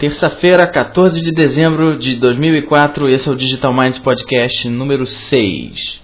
Terça-feira, 0.00 0.66
14 0.66 1.20
de 1.20 1.30
dezembro 1.30 1.98
de 1.98 2.16
2004, 2.16 3.06
esse 3.10 3.28
é 3.28 3.32
o 3.32 3.36
Digital 3.36 3.70
Minds 3.70 3.98
Podcast 3.98 4.66
número 4.66 5.06
6. 5.06 6.00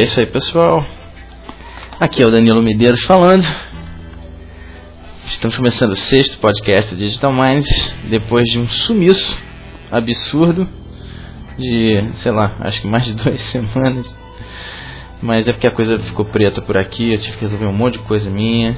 É 0.00 0.04
isso 0.04 0.18
aí, 0.18 0.24
pessoal. 0.24 0.82
Aqui 2.00 2.22
é 2.22 2.26
o 2.26 2.30
Danilo 2.30 2.62
Medeiros 2.62 3.02
falando. 3.02 3.44
Estamos 5.26 5.54
começando 5.58 5.92
o 5.92 5.96
sexto 5.96 6.38
podcast 6.38 6.96
Digital 6.96 7.30
Minds 7.30 7.68
depois 8.08 8.48
de 8.50 8.58
um 8.58 8.66
sumiço 8.66 9.38
absurdo 9.92 10.66
de, 11.58 12.12
sei 12.14 12.32
lá, 12.32 12.56
acho 12.60 12.80
que 12.80 12.86
mais 12.86 13.04
de 13.04 13.12
duas 13.22 13.42
semanas. 13.50 14.10
Mas 15.20 15.46
é 15.46 15.52
porque 15.52 15.66
a 15.66 15.70
coisa 15.70 15.98
ficou 15.98 16.24
preta 16.24 16.62
por 16.62 16.78
aqui, 16.78 17.12
eu 17.12 17.20
tive 17.20 17.36
que 17.36 17.44
resolver 17.44 17.66
um 17.66 17.76
monte 17.76 17.98
de 17.98 18.04
coisa 18.06 18.30
minha, 18.30 18.74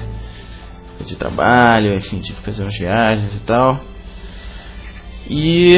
de 1.07 1.15
trabalho, 1.15 1.95
enfim, 1.95 2.19
tive 2.19 2.39
que 2.39 2.47
fazer 2.47 2.63
umas 2.65 2.77
viagens 2.77 3.33
e 3.33 3.41
tal. 3.47 3.81
E. 5.31 5.77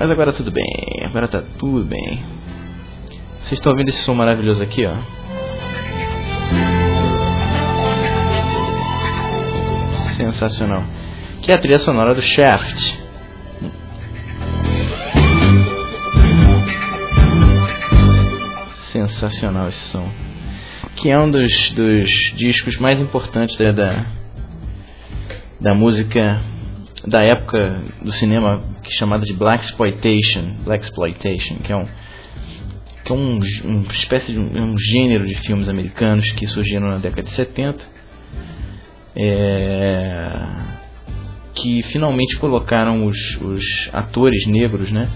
Mas 0.00 0.10
agora 0.10 0.32
tudo 0.32 0.50
bem, 0.50 0.66
agora 1.04 1.28
tá 1.28 1.44
tudo 1.60 1.84
bem. 1.84 2.35
Vocês 3.46 3.60
estão 3.60 3.70
ouvindo 3.70 3.90
esse 3.90 4.02
som 4.02 4.12
maravilhoso 4.12 4.60
aqui, 4.60 4.84
ó? 4.84 4.92
Sensacional. 10.16 10.82
Que 11.42 11.52
é 11.52 11.54
a 11.54 11.58
trilha 11.58 11.78
sonora 11.78 12.12
do 12.12 12.22
Shaft. 12.22 12.98
Sensacional 18.90 19.68
esse 19.68 19.92
som. 19.92 20.10
Que 20.96 21.12
é 21.12 21.16
um 21.16 21.30
dos, 21.30 21.70
dos 21.70 22.10
discos 22.36 22.76
mais 22.78 22.98
importantes 23.00 23.56
da, 23.56 23.70
da, 23.70 24.06
da 25.60 25.72
música 25.72 26.42
da 27.06 27.22
época 27.22 27.80
do 28.02 28.12
cinema 28.12 28.60
é 28.84 28.90
chamada 28.98 29.24
de 29.24 29.32
Black 29.34 29.66
Exploitation, 29.66 30.56
Black 30.64 30.84
Exploitation, 30.84 31.58
que 31.58 31.70
é 31.70 31.76
um 31.76 31.86
que 33.06 33.12
é 33.12 33.14
um, 33.14 33.38
uma 33.64 33.92
espécie 33.92 34.32
de 34.32 34.38
um, 34.38 34.76
gênero 34.76 35.24
de 35.24 35.36
filmes 35.42 35.68
americanos 35.68 36.28
que 36.32 36.46
surgiram 36.48 36.88
na 36.88 36.98
década 36.98 37.22
de 37.22 37.34
70 37.34 37.84
é, 39.14 40.46
que 41.54 41.84
finalmente 41.84 42.36
colocaram 42.38 43.06
os, 43.06 43.16
os 43.40 43.64
atores 43.92 44.44
negros 44.46 44.90
né, 44.90 45.08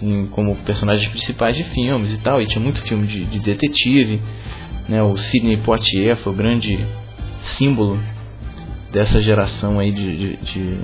em, 0.00 0.26
como 0.28 0.54
personagens 0.58 1.10
principais 1.10 1.56
de 1.56 1.64
filmes 1.64 2.12
e 2.12 2.18
tal, 2.18 2.40
e 2.40 2.46
tinha 2.46 2.62
muito 2.62 2.80
filme 2.82 3.06
de, 3.08 3.24
de 3.24 3.40
detetive 3.40 4.22
né, 4.88 5.02
o 5.02 5.16
Sidney 5.16 5.56
Poitier 5.56 6.16
foi 6.18 6.32
o 6.32 6.36
grande 6.36 6.78
símbolo 7.58 7.98
dessa 8.92 9.20
geração 9.20 9.80
aí 9.80 9.90
de, 9.90 10.16
de, 10.16 10.36
de, 10.36 10.80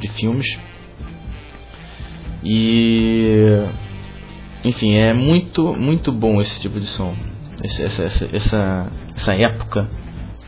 de 0.00 0.08
filmes. 0.14 0.46
E 2.42 3.66
enfim, 4.64 4.94
é 4.94 5.12
muito, 5.12 5.74
muito 5.74 6.10
bom 6.10 6.40
esse 6.40 6.58
tipo 6.60 6.80
de 6.80 6.86
som. 6.86 7.14
Essa, 7.62 7.82
essa, 7.82 8.28
essa, 8.32 8.92
essa 9.14 9.34
época 9.34 9.88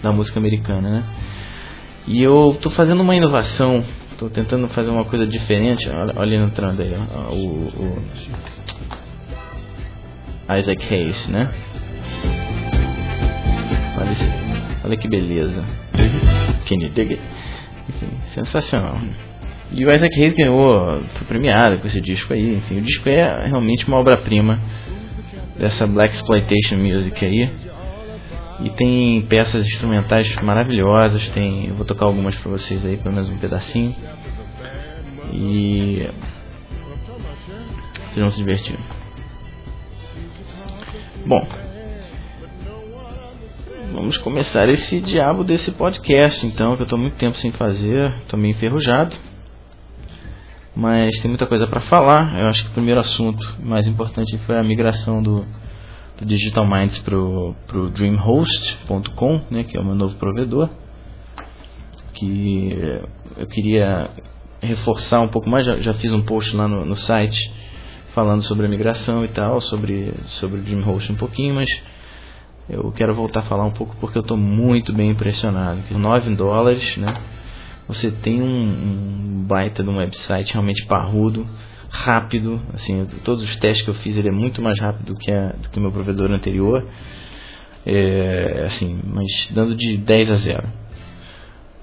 da 0.02 0.10
música 0.10 0.38
americana, 0.38 0.88
né? 0.88 1.04
E 2.06 2.22
eu 2.22 2.56
tô 2.60 2.70
fazendo 2.70 3.02
uma 3.02 3.14
inovação, 3.14 3.84
tô 4.18 4.30
tentando 4.30 4.68
fazer 4.68 4.90
uma 4.90 5.04
coisa 5.04 5.26
diferente. 5.26 5.88
Olha, 5.88 6.14
olha 6.16 6.36
entrando 6.36 6.80
aí, 6.80 6.94
ó, 6.94 7.32
o, 7.32 7.66
o 7.66 8.02
Isaac 10.58 10.94
Hayes, 10.94 11.28
né? 11.28 11.52
Olha, 13.98 14.16
olha 14.84 14.96
que 14.96 15.08
beleza. 15.08 15.64
Kenny 16.64 16.88
Dig 16.88 17.20
Enfim, 17.88 18.08
sensacional. 18.34 18.98
E 19.72 19.84
o 19.84 19.90
Isaac 19.90 20.20
Hayes 20.20 20.34
ganhou, 20.34 21.02
foi 21.18 21.26
premiado 21.26 21.78
com 21.78 21.86
esse 21.86 22.00
disco 22.00 22.32
aí. 22.32 22.56
Enfim, 22.56 22.78
o 22.78 22.82
disco 22.82 23.08
é 23.08 23.46
realmente 23.46 23.86
uma 23.86 23.98
obra-prima 23.98 24.60
dessa 25.58 25.86
Black 25.86 26.14
Exploitation 26.14 26.76
Music 26.76 27.24
aí. 27.24 27.50
E 28.60 28.70
tem 28.70 29.22
peças 29.22 29.66
instrumentais 29.66 30.34
maravilhosas. 30.36 31.28
Tem, 31.30 31.68
eu 31.68 31.74
vou 31.74 31.84
tocar 31.84 32.06
algumas 32.06 32.34
para 32.36 32.52
vocês 32.52 32.86
aí, 32.86 32.96
pelo 32.96 33.14
menos 33.14 33.28
um 33.28 33.38
pedacinho. 33.38 33.94
E 35.32 36.08
vocês 38.08 38.16
vão 38.16 38.30
se 38.30 38.38
divertir. 38.38 38.78
Bom, 41.26 41.44
vamos 43.92 44.16
começar 44.18 44.68
esse 44.68 45.00
diabo 45.00 45.42
desse 45.42 45.72
podcast, 45.72 46.46
então, 46.46 46.76
que 46.76 46.82
eu 46.82 46.84
estou 46.84 46.98
muito 46.98 47.16
tempo 47.16 47.36
sem 47.38 47.50
fazer, 47.50 48.14
estou 48.22 48.38
meio 48.38 48.52
enferrujado 48.52 49.16
mas 50.76 51.18
tem 51.20 51.30
muita 51.30 51.46
coisa 51.46 51.66
para 51.66 51.80
falar. 51.82 52.38
Eu 52.38 52.48
acho 52.48 52.62
que 52.64 52.70
o 52.70 52.74
primeiro 52.74 53.00
assunto 53.00 53.56
mais 53.60 53.88
importante 53.88 54.36
foi 54.44 54.58
a 54.58 54.62
migração 54.62 55.22
do, 55.22 55.46
do 56.18 56.26
Digital 56.26 56.66
Minds 56.66 56.98
para 56.98 57.16
o 57.16 57.54
DreamHost.com, 57.94 59.40
né, 59.50 59.64
que 59.64 59.74
é 59.74 59.80
o 59.80 59.84
meu 59.84 59.94
novo 59.94 60.14
provedor. 60.16 60.68
Que 62.12 63.00
eu 63.38 63.46
queria 63.46 64.10
reforçar 64.60 65.20
um 65.20 65.28
pouco 65.28 65.48
mais. 65.48 65.64
Já, 65.64 65.80
já 65.80 65.94
fiz 65.94 66.12
um 66.12 66.22
post 66.22 66.54
lá 66.54 66.68
no, 66.68 66.84
no, 66.84 66.96
site 66.96 67.54
falando 68.14 68.42
sobre 68.42 68.66
a 68.66 68.68
migração 68.68 69.24
e 69.24 69.28
tal, 69.28 69.60
sobre, 69.62 70.12
sobre 70.40 70.60
o 70.60 70.62
DreamHost 70.62 71.10
um 71.10 71.16
pouquinho, 71.16 71.54
mas 71.54 71.68
eu 72.68 72.92
quero 72.92 73.14
voltar 73.14 73.40
a 73.40 73.44
falar 73.44 73.64
um 73.64 73.72
pouco 73.72 73.96
porque 73.96 74.18
eu 74.18 74.22
estou 74.22 74.36
muito 74.36 74.92
bem 74.92 75.10
impressionado. 75.10 75.80
9 75.90 76.34
dólares, 76.34 76.96
né? 76.98 77.14
Você 77.88 78.10
tem 78.10 78.42
um, 78.42 78.46
um 78.46 79.44
baita 79.46 79.82
de 79.82 79.88
um 79.88 79.96
website 79.96 80.52
realmente 80.52 80.84
parrudo, 80.86 81.46
rápido, 81.88 82.60
assim, 82.74 83.06
todos 83.24 83.42
os 83.42 83.56
testes 83.56 83.84
que 83.84 83.90
eu 83.90 83.94
fiz 83.94 84.16
ele 84.16 84.28
é 84.28 84.32
muito 84.32 84.60
mais 84.60 84.78
rápido 84.78 85.06
do 85.06 85.16
que, 85.16 85.30
a, 85.30 85.52
do 85.52 85.68
que 85.68 85.78
o 85.78 85.80
meu 85.80 85.92
provedor 85.92 86.30
anterior, 86.30 86.86
é, 87.84 88.64
assim, 88.66 89.00
mas 89.04 89.48
dando 89.52 89.74
de 89.76 89.96
10 89.96 90.30
a 90.30 90.36
0. 90.36 90.68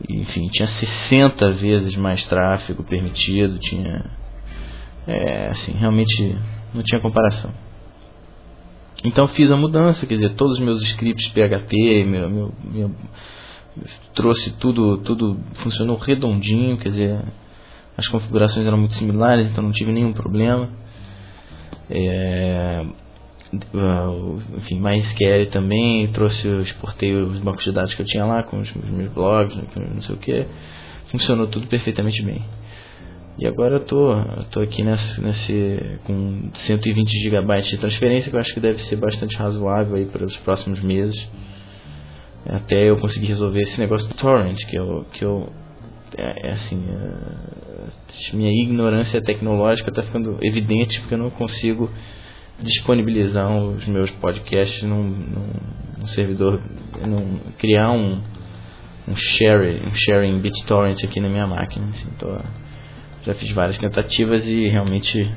Enfim, 0.09 0.47
tinha 0.47 0.67
60 0.67 1.51
vezes 1.51 1.95
mais 1.95 2.25
tráfego 2.25 2.83
permitido, 2.83 3.57
tinha, 3.59 4.05
é, 5.07 5.47
assim, 5.51 5.71
realmente 5.73 6.37
não 6.73 6.83
tinha 6.83 6.99
comparação. 6.99 7.51
Então 9.05 9.27
fiz 9.29 9.49
a 9.51 9.57
mudança, 9.57 10.05
quer 10.05 10.15
dizer, 10.15 10.35
todos 10.35 10.57
os 10.57 10.63
meus 10.63 10.81
scripts 10.81 11.27
PHP, 11.29 12.05
meu, 12.05 12.29
meu, 12.29 12.53
meu 12.63 12.91
trouxe 14.13 14.57
tudo, 14.57 14.97
tudo 14.99 15.39
funcionou 15.55 15.97
redondinho, 15.97 16.77
quer 16.77 16.89
dizer, 16.89 17.19
as 17.97 18.07
configurações 18.07 18.65
eram 18.65 18.77
muito 18.77 18.93
similares, 18.95 19.49
então 19.49 19.63
não 19.63 19.71
tive 19.71 19.91
nenhum 19.91 20.13
problema. 20.13 20.69
É, 21.89 22.85
enfim, 24.57 24.79
MySQL 24.79 25.49
também, 25.51 26.07
trouxe, 26.07 26.47
exportei 26.61 27.13
os 27.13 27.39
bancos 27.39 27.63
de 27.63 27.71
dados 27.71 27.93
que 27.93 28.01
eu 28.01 28.05
tinha 28.05 28.25
lá 28.25 28.43
com 28.43 28.59
os, 28.59 28.73
meus 28.73 29.11
blogs, 29.11 29.55
não 29.75 30.01
sei 30.01 30.15
o 30.15 30.17
que, 30.17 30.45
funcionou 31.07 31.47
tudo 31.47 31.67
perfeitamente 31.67 32.21
bem. 32.23 32.43
E 33.37 33.47
agora 33.47 33.75
eu 33.75 33.79
tô, 33.79 34.11
eu 34.11 34.43
tô 34.51 34.59
aqui 34.59 34.83
nesse, 34.83 35.21
nesse 35.21 35.99
com 36.03 36.51
120 36.53 37.09
GB 37.09 37.61
de 37.61 37.77
transferência, 37.77 38.29
que 38.29 38.35
eu 38.35 38.39
acho 38.39 38.53
que 38.53 38.59
deve 38.59 38.79
ser 38.83 38.95
bastante 38.95 39.35
razoável 39.35 39.95
aí 39.95 40.05
para 40.05 40.23
os 40.23 40.37
próximos 40.37 40.79
meses 40.81 41.27
até 42.45 42.89
eu 42.89 42.97
conseguir 42.97 43.27
resolver 43.27 43.61
esse 43.61 43.79
negócio 43.79 44.07
do 44.07 44.15
torrent, 44.15 44.57
que 44.69 44.75
eu, 44.75 45.05
que 45.13 45.23
eu 45.23 45.51
é, 46.17 46.49
é 46.49 46.51
assim, 46.53 46.83
é, 46.89 48.35
minha 48.35 48.51
ignorância 48.51 49.21
tecnológica 49.21 49.89
está 49.89 50.03
ficando 50.03 50.37
evidente 50.41 50.99
porque 51.01 51.15
eu 51.15 51.19
não 51.19 51.29
consigo 51.29 51.89
disponibilizar 52.59 53.51
os 53.51 53.85
meus 53.87 54.09
podcasts 54.11 54.83
num, 54.83 55.03
num, 55.03 55.49
num 55.99 56.07
servidor, 56.07 56.61
num, 57.05 57.39
criar 57.57 57.91
um, 57.91 58.21
um 59.07 59.15
sharing, 59.15 59.87
um 59.87 59.93
sharing 59.93 60.39
BitTorrent 60.39 61.03
aqui 61.03 61.19
na 61.19 61.29
minha 61.29 61.47
máquina. 61.47 61.87
Assim, 61.89 62.09
tô, 62.17 62.37
já 63.23 63.33
fiz 63.35 63.51
várias 63.51 63.77
tentativas 63.77 64.45
e 64.45 64.67
realmente 64.67 65.29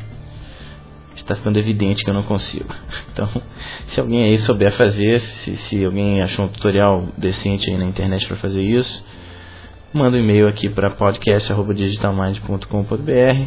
está 1.17 1.35
ficando 1.35 1.59
evidente 1.59 2.05
que 2.05 2.11
eu 2.11 2.15
não 2.15 2.23
consigo. 2.23 2.73
Então, 3.13 3.29
se 3.89 3.99
alguém 3.99 4.23
aí 4.25 4.39
souber 4.39 4.77
fazer, 4.77 5.23
se, 5.23 5.57
se 5.57 5.83
alguém 5.83 6.21
achou 6.21 6.45
um 6.45 6.49
tutorial 6.49 7.09
decente 7.17 7.71
aí 7.71 7.79
na 7.79 7.87
internet 7.87 8.27
para 8.27 8.37
fazer 8.37 8.63
isso, 8.63 9.03
manda 9.91 10.19
um 10.19 10.21
e-mail 10.21 10.47
aqui 10.49 10.69
para 10.69 10.91
podcast.digitalmind.com.br 10.91 13.47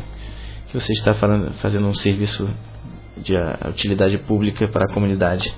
que 0.69 0.74
você 0.74 0.92
está 0.94 1.13
fazendo 1.62 1.88
um 1.88 1.94
serviço 1.94 2.50
de 3.18 3.36
utilidade 3.69 4.18
pública 4.19 4.68
para 4.68 4.86
a 4.86 4.94
comunidade 4.94 5.54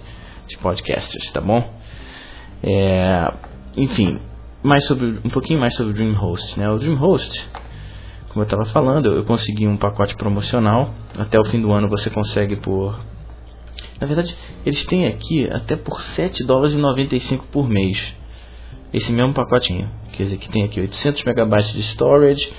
de 0.47 0.57
podcasters, 0.57 1.31
tá 1.31 1.39
bom? 1.39 1.63
É, 2.63 3.33
enfim, 3.77 4.19
mais 4.63 4.85
sobre, 4.85 5.19
um 5.23 5.29
pouquinho 5.29 5.59
mais 5.59 5.75
sobre 5.75 5.91
o 5.91 5.95
DreamHost. 5.95 6.59
Né? 6.59 6.69
O 6.69 6.77
DreamHost, 6.77 7.49
como 8.31 8.43
eu 8.43 8.45
estava 8.45 8.63
falando, 8.67 9.07
eu 9.07 9.25
consegui 9.25 9.67
um 9.67 9.75
pacote 9.75 10.15
promocional. 10.15 10.93
Até 11.17 11.37
o 11.37 11.43
fim 11.45 11.61
do 11.61 11.69
ano 11.73 11.89
você 11.89 12.09
consegue 12.09 12.55
por. 12.55 12.97
Na 13.99 14.07
verdade, 14.07 14.33
eles 14.65 14.85
têm 14.85 15.05
aqui 15.07 15.49
até 15.51 15.75
por 15.75 16.01
7 16.01 16.45
dólares 16.45 16.73
e 16.73 16.77
95 16.77 17.47
por 17.47 17.67
mês. 17.67 18.15
Esse 18.93 19.11
mesmo 19.11 19.33
pacotinho. 19.33 19.89
Quer 20.13 20.23
dizer, 20.23 20.37
que 20.37 20.49
tem 20.49 20.63
aqui 20.63 20.79
800 20.79 21.25
megabytes 21.25 21.73
de 21.73 21.81
storage, 21.81 22.49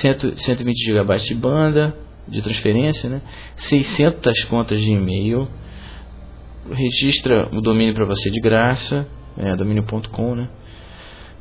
100, 0.00 0.38
120 0.38 0.76
gigabytes 0.86 1.26
de 1.26 1.34
banda 1.34 1.94
de 2.26 2.40
transferência, 2.40 3.10
né? 3.10 3.20
600 3.68 4.44
contas 4.44 4.80
de 4.80 4.90
e-mail. 4.90 5.46
Registra 6.70 7.50
o 7.52 7.60
domínio 7.60 7.94
para 7.94 8.06
você 8.06 8.30
de 8.30 8.40
graça, 8.40 9.06
é, 9.36 9.56
domínio.com, 9.56 10.34
né? 10.34 10.48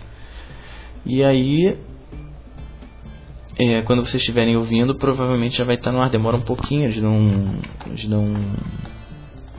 E 1.04 1.24
aí, 1.24 1.76
é, 3.58 3.82
quando 3.82 4.06
vocês 4.06 4.22
estiverem 4.22 4.56
ouvindo, 4.56 4.94
provavelmente 4.94 5.58
já 5.58 5.64
vai 5.64 5.74
estar 5.74 5.90
no 5.90 6.00
ar. 6.00 6.08
Demora 6.08 6.36
um 6.36 6.42
pouquinho, 6.42 6.92
de 6.92 7.00
não, 7.00 7.58
de 7.94 8.08
não 8.08 8.32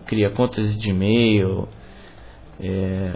cria 0.06 0.30
contas 0.30 0.78
de 0.78 0.90
e-mail, 0.90 1.68
é, 2.60 3.12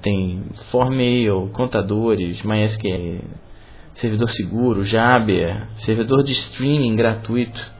tem 0.00 0.44
Formail, 0.70 1.50
contadores, 1.52 2.42
MySQL, 2.42 3.24
servidor 3.96 4.30
seguro, 4.30 4.84
Jabber, 4.84 5.68
servidor 5.78 6.22
de 6.22 6.32
streaming 6.32 6.96
gratuito, 6.96 7.77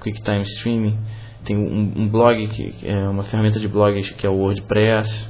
QuickTime 0.00 0.42
Streaming, 0.42 0.98
tem 1.44 1.56
um, 1.56 1.92
um, 1.96 2.08
blog 2.08 2.48
que 2.48 2.86
é 2.86 3.08
uma 3.08 3.24
ferramenta 3.24 3.60
de 3.60 3.68
blog 3.68 4.00
que 4.14 4.26
é 4.26 4.30
o 4.30 4.34
WordPress, 4.34 5.28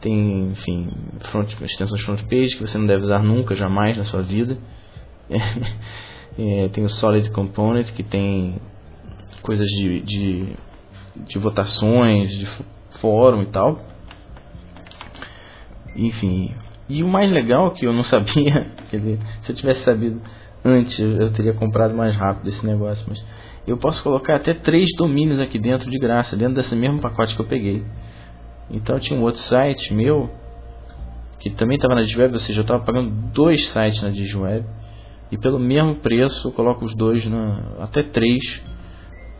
tem, 0.00 0.50
enfim, 0.50 0.90
front, 1.30 1.52
extensões 1.60 2.02
front 2.02 2.22
page 2.22 2.56
que 2.56 2.66
você 2.66 2.76
não 2.76 2.86
deve 2.86 3.04
usar 3.04 3.22
nunca, 3.22 3.54
jamais 3.54 3.96
na 3.96 4.04
sua 4.04 4.22
vida. 4.22 4.58
É, 6.38 6.68
tem 6.68 6.82
o 6.82 6.88
Solid 6.88 7.30
Component 7.30 7.92
que 7.92 8.02
tem 8.02 8.56
coisas 9.42 9.66
de, 9.68 10.00
de, 10.00 10.56
de 11.28 11.38
votações, 11.38 12.30
de 12.30 12.48
fórum 13.02 13.42
e 13.42 13.46
tal. 13.46 13.78
Enfim, 15.94 16.54
e 16.88 17.02
o 17.02 17.08
mais 17.08 17.30
legal 17.30 17.70
que 17.72 17.86
eu 17.86 17.92
não 17.92 18.02
sabia, 18.04 18.72
quer 18.90 18.98
dizer, 18.98 19.18
se 19.42 19.52
eu 19.52 19.56
tivesse 19.56 19.84
sabido 19.84 20.22
antes, 20.64 20.98
eu 20.98 21.30
teria 21.32 21.52
comprado 21.52 21.94
mais 21.94 22.16
rápido 22.16 22.48
esse 22.48 22.64
negócio, 22.64 23.04
mas 23.08 23.22
eu 23.66 23.76
posso 23.76 24.02
colocar 24.02 24.36
até 24.36 24.54
três 24.54 24.88
domínios 24.96 25.38
aqui 25.38 25.58
dentro 25.58 25.90
de 25.90 25.98
graça, 25.98 26.36
dentro 26.36 26.54
desse 26.54 26.74
mesmo 26.74 27.00
pacote 27.00 27.34
que 27.34 27.40
eu 27.40 27.46
peguei. 27.46 27.84
Então 28.70 28.98
tinha 28.98 29.18
um 29.18 29.22
outro 29.22 29.40
site 29.42 29.92
meu, 29.92 30.30
que 31.38 31.50
também 31.50 31.76
estava 31.76 31.94
na 31.94 32.02
Digiweb, 32.02 32.34
ou 32.34 32.40
seja, 32.40 32.60
eu 32.60 32.62
estava 32.62 32.84
pagando 32.84 33.10
dois 33.32 33.68
sites 33.68 34.02
na 34.02 34.10
Digiweb, 34.10 34.64
e 35.30 35.38
pelo 35.38 35.58
mesmo 35.58 35.96
preço 35.96 36.48
eu 36.48 36.52
coloco 36.52 36.84
os 36.84 36.94
dois, 36.94 37.24
na, 37.26 37.76
até 37.80 38.02
três 38.02 38.62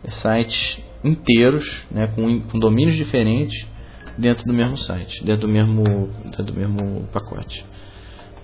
sites 0.09 0.81
inteiros, 1.03 1.65
né, 1.91 2.07
com, 2.07 2.41
com 2.41 2.59
domínios 2.59 2.95
diferentes, 2.95 3.67
dentro 4.17 4.45
do 4.45 4.53
mesmo 4.53 4.77
site, 4.77 5.23
dentro 5.23 5.47
do 5.47 5.51
mesmo, 5.51 6.09
dentro 6.25 6.43
do 6.43 6.53
mesmo 6.53 7.07
pacote. 7.11 7.65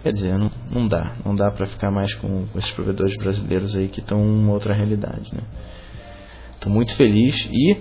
Quer 0.01 0.13
dizer, 0.13 0.37
não, 0.37 0.49
não 0.71 0.87
dá, 0.87 1.15
não 1.25 1.35
dá 1.35 1.51
para 1.51 1.67
ficar 1.67 1.91
mais 1.91 2.13
com, 2.15 2.47
esses 2.55 2.71
provedores 2.71 3.15
brasileiros 3.17 3.75
aí 3.75 3.89
que 3.89 3.99
estão 3.99 4.21
uma 4.21 4.53
outra 4.53 4.73
realidade, 4.73 5.33
né? 5.33 5.41
Estou 6.55 6.71
muito 6.71 6.95
feliz 6.95 7.35
e 7.51 7.77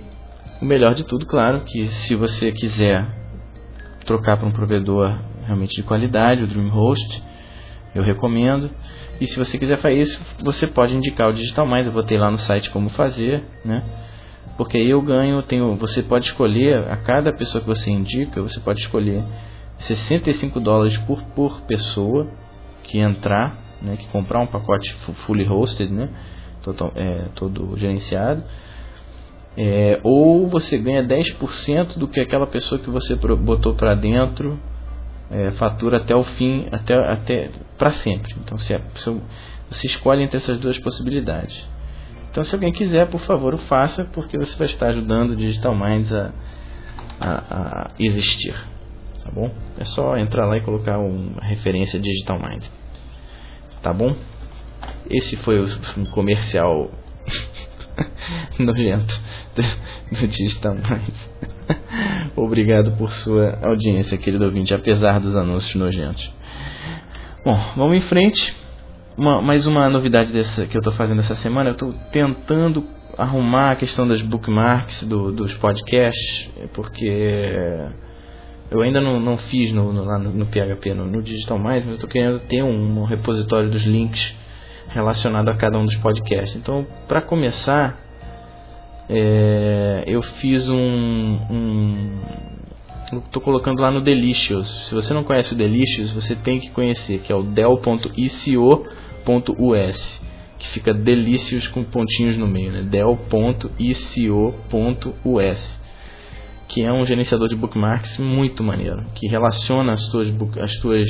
o 0.61 0.65
melhor 0.65 0.95
de 0.95 1.05
tudo, 1.05 1.27
claro, 1.27 1.61
que 1.61 1.89
se 1.89 2.17
você 2.17 2.51
quiser 2.51 3.07
trocar 4.05 4.37
para 4.37 4.49
um 4.49 4.51
provedor 4.51 5.17
realmente 5.45 5.77
de 5.77 5.83
qualidade, 5.83 6.43
o 6.43 6.47
DreamHost, 6.47 7.23
eu 7.95 8.03
recomendo. 8.03 8.71
E 9.21 9.27
se 9.27 9.37
você 9.37 9.59
quiser 9.59 9.79
fazer 9.79 9.97
isso, 9.97 10.21
você 10.43 10.67
pode 10.67 10.95
indicar 10.95 11.29
o 11.29 11.33
Digital 11.33 11.67
Mais, 11.67 11.87
eu 11.87 11.93
botei 11.93 12.19
lá 12.19 12.31
no 12.31 12.39
site 12.39 12.71
como 12.71 12.89
fazer, 12.91 13.45
né? 13.65 13.85
Porque 14.57 14.77
aí 14.77 14.91
eu 14.91 15.01
ganho, 15.01 15.41
tenho, 15.43 15.77
você 15.77 16.03
pode 16.03 16.27
escolher, 16.27 16.89
a 16.89 16.97
cada 16.97 17.33
pessoa 17.33 17.61
que 17.61 17.69
você 17.69 17.91
indica, 17.91 18.43
você 18.43 18.59
pode 18.59 18.81
escolher 18.81 19.23
65 19.87 20.61
dólares 20.61 20.97
por, 20.99 21.23
por 21.35 21.61
pessoa 21.63 22.29
que 22.83 22.99
entrar, 22.99 23.57
né, 23.81 23.97
que 23.97 24.07
comprar 24.09 24.41
um 24.41 24.47
pacote 24.47 24.93
fully 25.27 25.47
hosted, 25.47 25.93
né, 25.93 26.09
todo, 26.63 26.93
é, 26.97 27.27
todo 27.35 27.79
gerenciado, 27.79 28.43
é, 29.57 30.01
ou 30.03 30.49
você 30.49 30.79
ganha 30.79 31.03
10% 31.03 31.99
do 31.99 32.09
que 32.09 32.21
aquela 32.21 32.47
pessoa 32.47 32.81
que 32.81 32.91
você 32.91 33.15
botou 33.17 33.75
para 33.75 33.95
dentro 33.95 34.59
é, 35.31 35.51
fatura 35.53 35.99
até 35.99 36.15
o 36.15 36.25
fim, 36.25 36.69
até, 36.73 36.95
até 36.95 37.51
para 37.77 37.93
sempre. 37.93 38.35
Então 38.41 38.59
você, 38.59 38.81
você 39.71 39.87
escolhe 39.87 40.23
entre 40.23 40.39
essas 40.39 40.59
duas 40.61 40.79
possibilidades. 40.79 41.67
Então 42.31 42.45
se 42.45 42.55
alguém 42.55 42.73
quiser, 42.73 43.09
por 43.09 43.21
favor, 43.21 43.55
o 43.55 43.59
faça, 43.59 44.05
porque 44.13 44.39
você 44.39 44.57
vai 44.57 44.67
estar 44.67 44.89
ajudando 44.89 45.31
o 45.31 45.37
Digital 45.37 45.75
Minds 45.75 46.13
a, 46.13 46.33
a, 47.21 47.31
a 47.31 47.91
existir 47.99 48.55
tá 49.29 49.33
bom? 49.35 49.51
É 49.79 49.85
só 49.85 50.17
entrar 50.17 50.47
lá 50.47 50.57
e 50.57 50.63
colocar 50.63 50.99
uma 50.99 51.43
referência 51.45 52.01
Digital 52.01 52.39
Mind, 52.39 52.65
tá 53.83 53.93
bom? 53.93 54.17
Esse 55.11 55.37
foi 55.39 55.63
um 55.97 56.07
comercial 56.07 56.91
nojento 58.59 59.21
do 60.11 60.27
Digital 60.27 60.75
Mind. 60.75 61.15
Obrigado 62.37 62.93
por 62.93 63.13
sua 63.13 63.59
audiência, 63.63 64.17
querido 64.17 64.45
ouvinte, 64.47 64.73
apesar 64.73 65.21
dos 65.21 65.37
anúncios 65.37 65.75
nojentos. 65.75 66.33
Bom, 67.45 67.61
vamos 67.77 67.99
em 67.99 68.03
frente. 68.03 68.57
Uma, 69.17 69.43
mais 69.43 69.67
uma 69.67 69.91
novidade 69.91 70.33
dessa, 70.33 70.65
que 70.67 70.77
eu 70.77 70.81
estou 70.81 70.93
fazendo 70.95 71.21
essa 71.21 71.35
semana, 71.35 71.71
eu 71.71 71.75
estou 71.75 71.93
tentando 72.13 72.87
arrumar 73.17 73.73
a 73.73 73.77
questão 73.77 74.07
das 74.07 74.23
bookmarks 74.23 75.03
do, 75.03 75.33
dos 75.33 75.53
podcasts, 75.55 76.49
porque 76.73 77.91
eu 78.71 78.83
ainda 78.83 79.01
não, 79.01 79.19
não 79.19 79.39
fiz 79.39 79.73
no, 79.73 79.93
no, 79.93 80.05
lá 80.05 80.19
no, 80.19 80.31
no 80.31 80.47
PHP, 80.47 80.93
no, 80.95 81.07
no, 81.07 81.23
Digital 81.23 81.59
Mais, 81.59 81.83
mas 81.83 81.89
eu 81.89 81.95
estou 81.95 82.09
querendo 82.09 82.41
ter 82.41 82.63
um, 82.63 83.01
um, 83.01 83.05
repositório 83.05 83.71
dos 83.71 83.83
links 83.85 84.35
relacionado 84.89 85.49
a 85.49 85.55
cada 85.55 85.79
um 85.79 85.87
dos 85.87 85.97
podcasts. 85.97 86.55
Então, 86.57 86.87
para 87.07 87.23
começar, 87.23 87.99
é, 89.09 90.05
eu 90.07 90.21
fiz 90.23 90.69
um, 90.69 91.39
um 91.51 92.19
estou 93.25 93.41
colocando 93.41 93.81
lá 93.81 93.91
no 93.91 94.03
Delicious. 94.03 94.69
Se 94.89 94.95
você 94.95 95.15
não 95.15 95.25
conhece 95.25 95.55
o 95.55 95.57
Delicious, 95.57 96.13
você 96.13 96.37
tem 96.37 96.61
que 96.61 96.71
conhecer, 96.71 97.21
que 97.21 97.33
é 97.33 97.35
o 97.35 97.43
del.ico.us, 97.43 98.19
que 100.59 100.69
fica 100.69 100.93
Delicious 100.93 101.67
com 101.69 101.85
pontinhos 101.85 102.37
no 102.37 102.47
meio, 102.47 102.71
né? 102.71 102.83
del.ico.us 102.83 103.79
que 106.69 106.83
é 106.83 106.93
um 106.93 107.05
gerenciador 107.07 107.49
de 107.49 107.57
bookmarks 107.57 108.19
muito 108.19 108.63
maneiro, 108.63 109.05
que 109.15 109.27
relaciona 109.27 109.95
as 109.95 110.09
tuas, 110.11 110.29
as 110.61 110.73
tuas, 110.81 111.09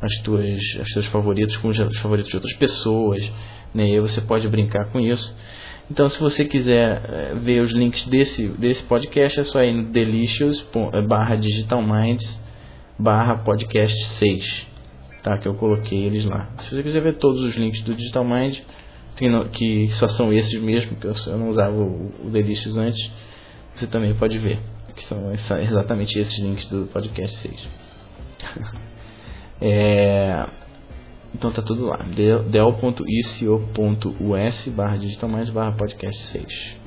as 0.00 0.12
tuas, 0.22 0.60
os 0.82 0.92
teus 0.92 1.06
favoritos 1.06 1.56
com 1.56 1.68
os 1.68 1.98
favoritos 2.00 2.30
de 2.30 2.36
outras 2.36 2.54
pessoas, 2.56 3.22
né? 3.74 3.88
E 3.88 3.94
aí 3.94 4.00
você 4.00 4.20
pode 4.20 4.46
brincar 4.46 4.90
com 4.92 5.00
isso. 5.00 5.34
Então, 5.90 6.08
se 6.08 6.20
você 6.20 6.44
quiser 6.44 7.02
eh, 7.04 7.34
ver 7.36 7.60
os 7.60 7.72
links 7.72 8.06
desse, 8.06 8.46
desse 8.48 8.82
podcast, 8.84 9.40
é 9.40 9.44
só 9.44 9.62
ir 9.62 9.72
no 9.72 9.84
delicious 9.90 10.64
eh, 10.92 11.02
barra 11.02 11.36
digitalminds 11.36 12.42
barra 12.98 13.38
podcast 13.38 13.96
6, 14.18 14.66
tá? 15.22 15.38
Que 15.38 15.48
eu 15.48 15.54
coloquei 15.54 16.04
eles 16.04 16.24
lá. 16.24 16.48
Se 16.60 16.74
você 16.74 16.82
quiser 16.82 17.02
ver 17.02 17.14
todos 17.14 17.40
os 17.40 17.56
links 17.56 17.82
do 17.82 17.94
Digital 17.94 18.24
Mind, 18.24 18.58
que 19.52 19.88
só 19.92 20.08
são 20.08 20.32
esses 20.32 20.60
mesmo, 20.62 20.96
que 20.96 21.06
eu 21.06 21.38
não 21.38 21.48
usava 21.48 21.74
o 21.74 22.30
Delicious 22.30 22.76
antes, 22.76 23.10
você 23.74 23.86
também 23.86 24.14
pode 24.14 24.38
ver 24.38 24.58
que 24.94 25.04
são 25.04 25.32
exatamente 25.32 26.18
esses 26.18 26.38
links 26.38 26.68
do 26.68 26.86
podcast 26.86 27.36
6. 27.38 27.68
é, 29.60 30.46
então 31.34 31.50
tá 31.50 31.62
tudo 31.62 31.86
lá, 31.86 31.96
del.ico.us 31.96 32.98
barra 34.68 34.96
digital 34.96 35.28
mais 35.28 35.50
barra 35.50 35.72
podcast 35.72 36.24
6. 36.26 36.84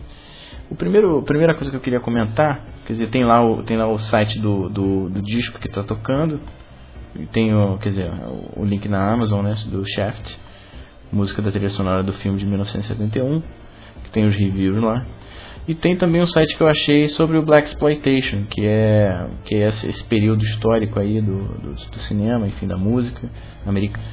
O 0.69 0.75
primeiro, 0.75 1.19
a 1.19 1.23
primeira 1.23 1.53
coisa 1.53 1.71
que 1.71 1.77
eu 1.77 1.81
queria 1.81 1.99
comentar, 1.99 2.65
quer 2.85 2.93
dizer, 2.93 3.09
tem 3.09 3.23
lá 3.23 3.41
o, 3.43 3.63
tem 3.63 3.77
lá 3.77 3.87
o 3.87 3.97
site 3.97 4.39
do, 4.39 4.69
do, 4.69 5.09
do 5.09 5.21
disco 5.21 5.59
que 5.59 5.67
está 5.67 5.83
tocando, 5.83 6.41
tem 7.31 7.53
o, 7.53 7.77
quer 7.77 7.89
dizer, 7.89 8.11
o, 8.55 8.65
link 8.65 8.87
na 8.87 9.13
Amazon, 9.13 9.43
né, 9.45 9.53
do 9.67 9.83
Shaft, 9.85 10.37
música 11.11 11.41
da 11.41 11.51
trilha 11.51 11.69
sonora 11.69 12.03
do 12.03 12.13
filme 12.13 12.37
de 12.37 12.45
1971, 12.45 13.41
que 14.03 14.11
tem 14.11 14.25
os 14.25 14.35
reviews 14.35 14.81
lá. 14.81 15.05
E 15.67 15.75
tem 15.75 15.97
também 15.97 16.21
um 16.21 16.27
site 16.27 16.55
que 16.55 16.63
eu 16.63 16.67
achei 16.69 17.09
sobre 17.09 17.37
o 17.37 17.41
Black 17.41 17.67
Exploitation, 17.67 18.45
que 18.45 18.65
é, 18.65 19.27
que 19.43 19.55
é 19.55 19.67
esse 19.67 20.03
período 20.05 20.41
histórico 20.45 20.97
aí 20.97 21.19
do, 21.19 21.43
do, 21.59 21.73
do 21.73 21.99
cinema, 21.99 22.47
enfim, 22.47 22.65
da 22.65 22.77
música 22.77 23.29
americana, 23.65 24.05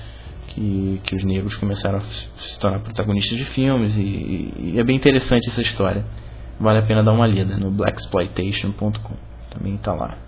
que, 0.49 1.01
que 1.05 1.15
os 1.15 1.23
negros 1.23 1.55
começaram 1.55 1.99
a 1.99 2.01
se 2.01 2.59
tornar 2.59 2.81
protagonistas 2.81 3.39
de 3.39 3.45
filmes, 3.45 3.97
e, 3.97 4.53
e 4.59 4.75
é 4.77 4.83
bem 4.83 4.97
interessante 4.97 5.49
essa 5.49 5.63
história. 5.63 6.05
Vale 6.59 6.81
a 6.81 6.83
pena 6.83 7.05
dar 7.05 7.13
uma 7.13 7.27
lida 7.27 7.57
no 7.57 7.71
blaxploitation.com, 7.71 9.15
também 9.51 9.77
está 9.77 9.95
lá. 9.95 10.19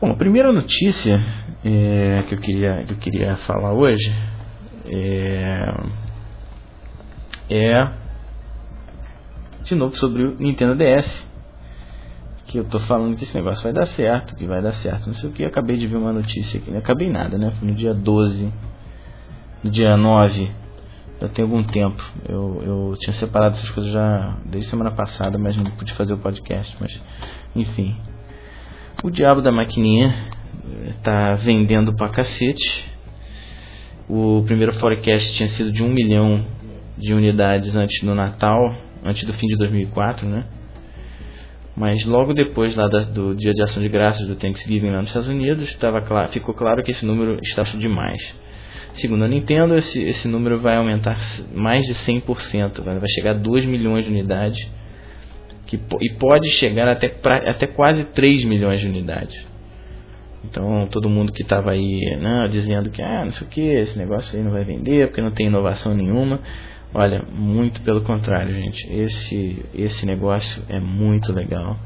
Bom, 0.00 0.12
a 0.12 0.16
primeira 0.16 0.52
notícia 0.52 1.20
é, 1.64 2.22
que, 2.28 2.34
eu 2.36 2.38
queria, 2.38 2.84
que 2.84 2.92
eu 2.92 2.98
queria 2.98 3.36
falar 3.38 3.72
hoje 3.72 4.14
é, 4.86 5.74
é 7.50 8.03
de 9.64 9.74
novo 9.74 9.96
sobre 9.96 10.22
o 10.22 10.36
Nintendo 10.38 10.74
DS. 10.74 11.28
Que 12.46 12.58
eu 12.58 12.64
tô 12.64 12.78
falando 12.80 13.16
que 13.16 13.24
esse 13.24 13.34
negócio 13.34 13.62
vai 13.64 13.72
dar 13.72 13.86
certo, 13.86 14.36
que 14.36 14.46
vai 14.46 14.62
dar 14.62 14.74
certo. 14.74 15.06
Não 15.06 15.14
sei 15.14 15.30
o 15.30 15.32
que, 15.32 15.44
acabei 15.44 15.76
de 15.76 15.86
ver 15.86 15.96
uma 15.96 16.12
notícia 16.12 16.60
aqui. 16.60 16.70
Não 16.70 16.78
acabei 16.78 17.10
nada, 17.10 17.38
né? 17.38 17.52
Foi 17.58 17.68
no 17.68 17.74
dia 17.74 17.94
12, 17.94 18.52
no 19.62 19.70
dia 19.70 19.96
9. 19.96 20.50
Já 21.20 21.28
tem 21.28 21.42
algum 21.42 21.62
tempo. 21.62 22.02
Eu, 22.28 22.62
eu 22.62 22.94
tinha 23.00 23.14
separado 23.14 23.56
essas 23.56 23.70
coisas 23.70 23.90
já 23.90 24.36
desde 24.44 24.68
semana 24.68 24.90
passada, 24.90 25.38
mas 25.38 25.56
não 25.56 25.70
pude 25.72 25.92
fazer 25.94 26.12
o 26.12 26.18
podcast. 26.18 26.76
Mas, 26.78 27.00
enfim. 27.56 27.96
O 29.02 29.10
diabo 29.10 29.40
da 29.40 29.50
maquininha 29.50 30.28
tá 31.02 31.34
vendendo 31.36 31.94
pra 31.94 32.10
cacete. 32.10 32.92
O 34.08 34.42
primeiro 34.44 34.74
forecast 34.78 35.32
tinha 35.34 35.48
sido 35.48 35.72
de 35.72 35.82
um 35.82 35.88
milhão 35.88 36.44
de 36.98 37.14
unidades 37.14 37.74
antes 37.74 38.00
do 38.02 38.14
Natal 38.14 38.74
antes 39.04 39.24
do 39.24 39.32
fim 39.34 39.46
de 39.46 39.56
2004, 39.56 40.28
né? 40.28 40.44
Mas 41.76 42.04
logo 42.06 42.32
depois 42.32 42.74
lá 42.76 42.86
da, 42.86 43.00
do 43.00 43.34
Dia 43.34 43.52
de 43.52 43.62
Ação 43.62 43.82
de 43.82 43.88
Graças 43.88 44.26
do 44.26 44.36
Thanksgiving 44.36 44.90
lá 44.90 45.00
nos 45.00 45.10
Estados 45.10 45.28
Unidos, 45.28 45.76
ficou 46.30 46.54
claro 46.54 46.82
que 46.82 46.92
esse 46.92 47.04
número 47.04 47.36
está 47.42 47.64
demais. 47.64 48.22
Segundo 48.94 49.24
a 49.24 49.28
Nintendo, 49.28 49.74
esse, 49.74 50.00
esse 50.00 50.28
número 50.28 50.60
vai 50.60 50.76
aumentar 50.76 51.18
mais 51.52 51.84
de 51.84 51.94
100%, 51.94 52.80
vai, 52.82 52.98
vai 52.98 53.08
chegar 53.08 53.32
a 53.32 53.34
2 53.34 53.66
milhões 53.66 54.04
de 54.04 54.10
unidades 54.10 54.70
que, 55.66 55.80
e 56.00 56.10
pode 56.10 56.48
chegar 56.50 56.86
até, 56.86 57.08
pra, 57.08 57.38
até 57.50 57.66
quase 57.66 58.04
3 58.04 58.44
milhões 58.44 58.80
de 58.80 58.86
unidades. 58.86 59.44
Então 60.44 60.86
todo 60.92 61.08
mundo 61.08 61.32
que 61.32 61.42
estava 61.42 61.72
aí 61.72 62.00
né, 62.20 62.48
dizendo 62.52 62.90
que 62.90 63.02
ah, 63.02 63.24
não 63.24 63.32
sei 63.32 63.46
o 63.46 63.50
que, 63.50 63.60
esse 63.60 63.98
negócio 63.98 64.36
aí 64.38 64.44
não 64.44 64.52
vai 64.52 64.62
vender 64.62 65.08
porque 65.08 65.22
não 65.22 65.32
tem 65.32 65.46
inovação 65.46 65.92
nenhuma 65.92 66.40
Olha, 66.96 67.24
muito 67.28 67.82
pelo 67.82 68.02
contrário, 68.02 68.54
gente. 68.54 68.86
Esse, 68.88 69.66
esse 69.74 70.06
negócio 70.06 70.62
é 70.68 70.78
muito 70.78 71.32
legal. 71.32 71.76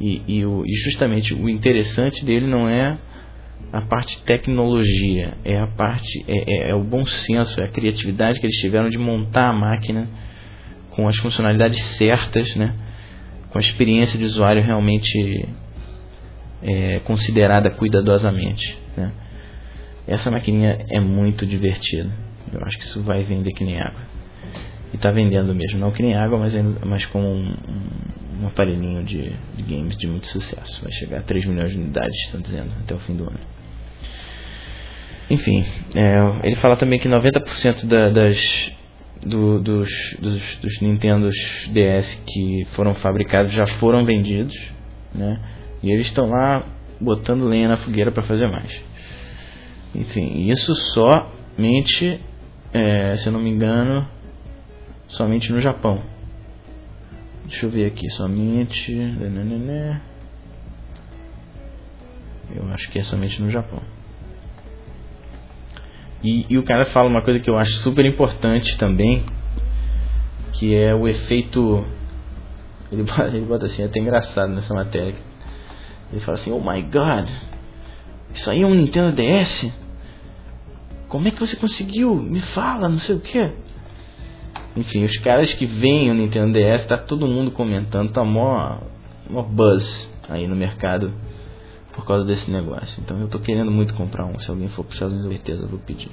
E, 0.00 0.22
e, 0.28 0.46
o, 0.46 0.64
e 0.64 0.72
justamente 0.84 1.34
o 1.34 1.48
interessante 1.48 2.24
dele 2.24 2.46
não 2.46 2.68
é 2.68 2.96
a 3.72 3.80
parte 3.82 4.22
tecnologia, 4.22 5.34
é 5.44 5.58
a 5.58 5.66
parte 5.66 6.24
é, 6.28 6.68
é, 6.68 6.70
é, 6.70 6.74
o 6.74 6.84
bom 6.84 7.04
senso, 7.04 7.60
é 7.60 7.64
a 7.64 7.68
criatividade 7.68 8.38
que 8.38 8.46
eles 8.46 8.56
tiveram 8.58 8.88
de 8.88 8.98
montar 8.98 9.48
a 9.48 9.52
máquina 9.52 10.08
com 10.90 11.08
as 11.08 11.16
funcionalidades 11.16 11.80
certas, 11.96 12.54
né? 12.54 12.72
com 13.50 13.58
a 13.58 13.60
experiência 13.60 14.16
de 14.16 14.24
usuário 14.24 14.62
realmente 14.62 15.48
é, 16.62 17.00
considerada 17.00 17.68
cuidadosamente. 17.70 18.78
Né? 18.96 19.12
Essa 20.06 20.30
maquininha 20.30 20.84
é 20.88 21.00
muito 21.00 21.44
divertida. 21.44 22.10
Eu 22.52 22.60
acho 22.64 22.78
que 22.78 22.84
isso 22.84 23.02
vai 23.02 23.24
vender 23.24 23.52
que 23.52 23.64
nem 23.64 23.80
água 23.80 24.11
e 24.92 24.96
está 24.96 25.10
vendendo 25.10 25.54
mesmo. 25.54 25.78
Não 25.78 25.90
que 25.90 26.02
nem 26.02 26.14
água, 26.14 26.38
mas, 26.38 26.52
mas 26.84 27.06
com 27.06 27.20
um, 27.20 27.54
um 28.42 28.46
aparelhinho 28.46 29.02
de, 29.04 29.32
de 29.56 29.62
games 29.62 29.96
de 29.96 30.06
muito 30.06 30.26
sucesso. 30.28 30.82
Vai 30.82 30.92
chegar 30.92 31.18
a 31.18 31.22
3 31.22 31.46
milhões 31.46 31.70
de 31.70 31.78
unidades, 31.78 32.16
estão 32.26 32.40
dizendo, 32.40 32.72
até 32.80 32.94
o 32.94 32.98
fim 33.00 33.16
do 33.16 33.24
ano. 33.24 33.40
Enfim, 35.30 35.64
é, 35.94 36.46
ele 36.46 36.56
fala 36.56 36.76
também 36.76 36.98
que 36.98 37.08
90% 37.08 37.86
da, 37.86 38.10
das, 38.10 38.72
do, 39.24 39.60
dos, 39.60 39.88
dos, 40.20 40.56
dos 40.56 40.80
Nintendo 40.80 41.30
DS 41.72 42.22
que 42.26 42.66
foram 42.72 42.94
fabricados 42.96 43.52
já 43.52 43.66
foram 43.78 44.04
vendidos, 44.04 44.54
né? 45.14 45.40
E 45.82 45.90
eles 45.90 46.06
estão 46.06 46.28
lá 46.28 46.66
botando 47.00 47.46
lenha 47.46 47.68
na 47.68 47.78
fogueira 47.78 48.12
para 48.12 48.22
fazer 48.24 48.46
mais. 48.48 48.70
Enfim, 49.94 50.50
isso 50.50 50.74
somente, 50.92 52.20
é, 52.72 53.16
se 53.16 53.26
eu 53.26 53.32
não 53.32 53.40
me 53.40 53.50
engano, 53.50 54.06
somente 55.12 55.50
no 55.52 55.60
Japão. 55.60 56.02
Deixa 57.46 57.66
eu 57.66 57.70
ver 57.70 57.86
aqui, 57.86 58.08
somente. 58.10 58.92
Eu 62.54 62.68
acho 62.72 62.90
que 62.90 62.98
é 62.98 63.02
somente 63.04 63.40
no 63.40 63.50
Japão. 63.50 63.80
E, 66.22 66.46
e, 66.48 66.56
o 66.56 66.62
cara 66.62 66.86
fala 66.92 67.08
uma 67.08 67.22
coisa 67.22 67.40
que 67.40 67.50
eu 67.50 67.58
acho 67.58 67.72
super 67.78 68.04
importante 68.06 68.76
também, 68.78 69.24
que 70.52 70.74
é 70.74 70.94
o 70.94 71.08
efeito. 71.08 71.84
Ele 72.92 73.02
bota, 73.02 73.26
ele 73.28 73.46
bota 73.46 73.66
assim, 73.66 73.82
é 73.82 73.86
até 73.86 73.98
engraçado 73.98 74.52
nessa 74.52 74.72
matéria. 74.72 75.16
Ele 76.12 76.20
fala 76.20 76.38
assim: 76.38 76.52
Oh 76.52 76.60
my 76.60 76.80
god, 76.82 77.28
isso 78.34 78.48
aí 78.50 78.62
é 78.62 78.66
um 78.66 78.74
Nintendo 78.74 79.12
DS? 79.12 79.72
Como 81.08 81.28
é 81.28 81.30
que 81.30 81.40
você 81.40 81.56
conseguiu? 81.56 82.14
Me 82.14 82.40
fala, 82.40 82.88
não 82.88 83.00
sei 83.00 83.16
o 83.16 83.20
que. 83.20 83.52
Enfim, 84.76 85.04
os 85.04 85.16
caras 85.18 85.52
que 85.52 85.66
veem 85.66 86.10
o 86.10 86.14
Nintendo 86.14 86.52
DS, 86.52 86.86
tá 86.86 86.96
todo 86.96 87.26
mundo 87.26 87.50
comentando, 87.50 88.10
tá 88.10 88.24
mó, 88.24 88.78
mó 89.28 89.42
buzz 89.42 90.08
aí 90.28 90.46
no 90.46 90.56
mercado 90.56 91.12
por 91.94 92.06
causa 92.06 92.24
desse 92.24 92.50
negócio. 92.50 93.00
Então 93.02 93.20
eu 93.20 93.28
tô 93.28 93.38
querendo 93.38 93.70
muito 93.70 93.94
comprar 93.94 94.24
um. 94.24 94.38
Se 94.40 94.50
alguém 94.50 94.68
for 94.68 94.86
os 94.86 94.92
Estados 94.94 95.14
Unidos, 95.14 95.32
certeza 95.32 95.62
eu 95.62 95.68
vou 95.68 95.78
pedir. 95.78 96.10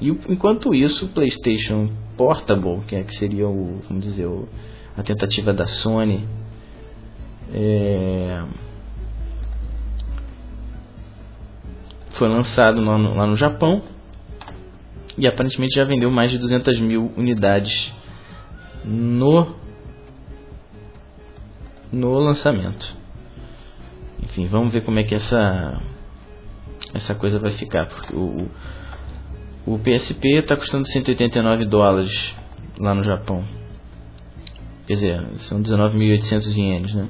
E 0.00 0.08
enquanto 0.08 0.74
isso, 0.74 1.04
o 1.04 1.08
PlayStation 1.08 1.88
Portable, 2.16 2.80
que 2.88 2.96
é 2.96 3.04
que 3.04 3.14
seria 3.14 3.46
o, 3.48 3.80
vamos 3.88 4.04
dizer, 4.04 4.26
o, 4.26 4.48
a 4.96 5.02
tentativa 5.04 5.52
da 5.52 5.66
Sony, 5.66 6.26
é, 7.54 8.42
foi 12.14 12.28
lançado 12.28 12.84
lá 12.84 12.98
no, 12.98 13.14
lá 13.14 13.26
no 13.26 13.36
Japão 13.36 13.82
e 15.16 15.26
aparentemente 15.26 15.76
já 15.76 15.84
vendeu 15.84 16.10
mais 16.10 16.30
de 16.30 16.38
200 16.38 16.78
mil 16.80 17.12
unidades 17.16 17.92
no 18.84 19.54
no 21.92 22.18
lançamento. 22.18 22.96
Enfim, 24.22 24.46
vamos 24.46 24.72
ver 24.72 24.82
como 24.82 24.98
é 24.98 25.02
que 25.02 25.14
essa 25.14 25.82
essa 26.94 27.14
coisa 27.14 27.38
vai 27.38 27.52
ficar, 27.52 27.86
porque 27.86 28.14
o, 28.14 28.48
o 29.66 29.78
PSP 29.78 30.38
está 30.38 30.56
custando 30.56 30.86
189 30.86 31.66
dólares 31.66 32.34
lá 32.78 32.94
no 32.94 33.04
Japão. 33.04 33.44
Quer 34.86 34.94
dizer, 34.94 35.26
são 35.48 35.62
19.800 35.62 36.56
ienes, 36.56 36.94
né? 36.94 37.08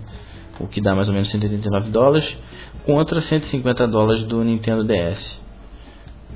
O 0.61 0.68
que 0.68 0.80
dá 0.80 0.94
mais 0.94 1.09
ou 1.09 1.14
menos 1.14 1.30
189 1.30 1.90
dólares 1.90 2.38
contra 2.85 3.21
150 3.21 3.88
dólares 3.88 4.25
do 4.25 4.42
Nintendo 4.44 4.85
DS, 4.85 5.40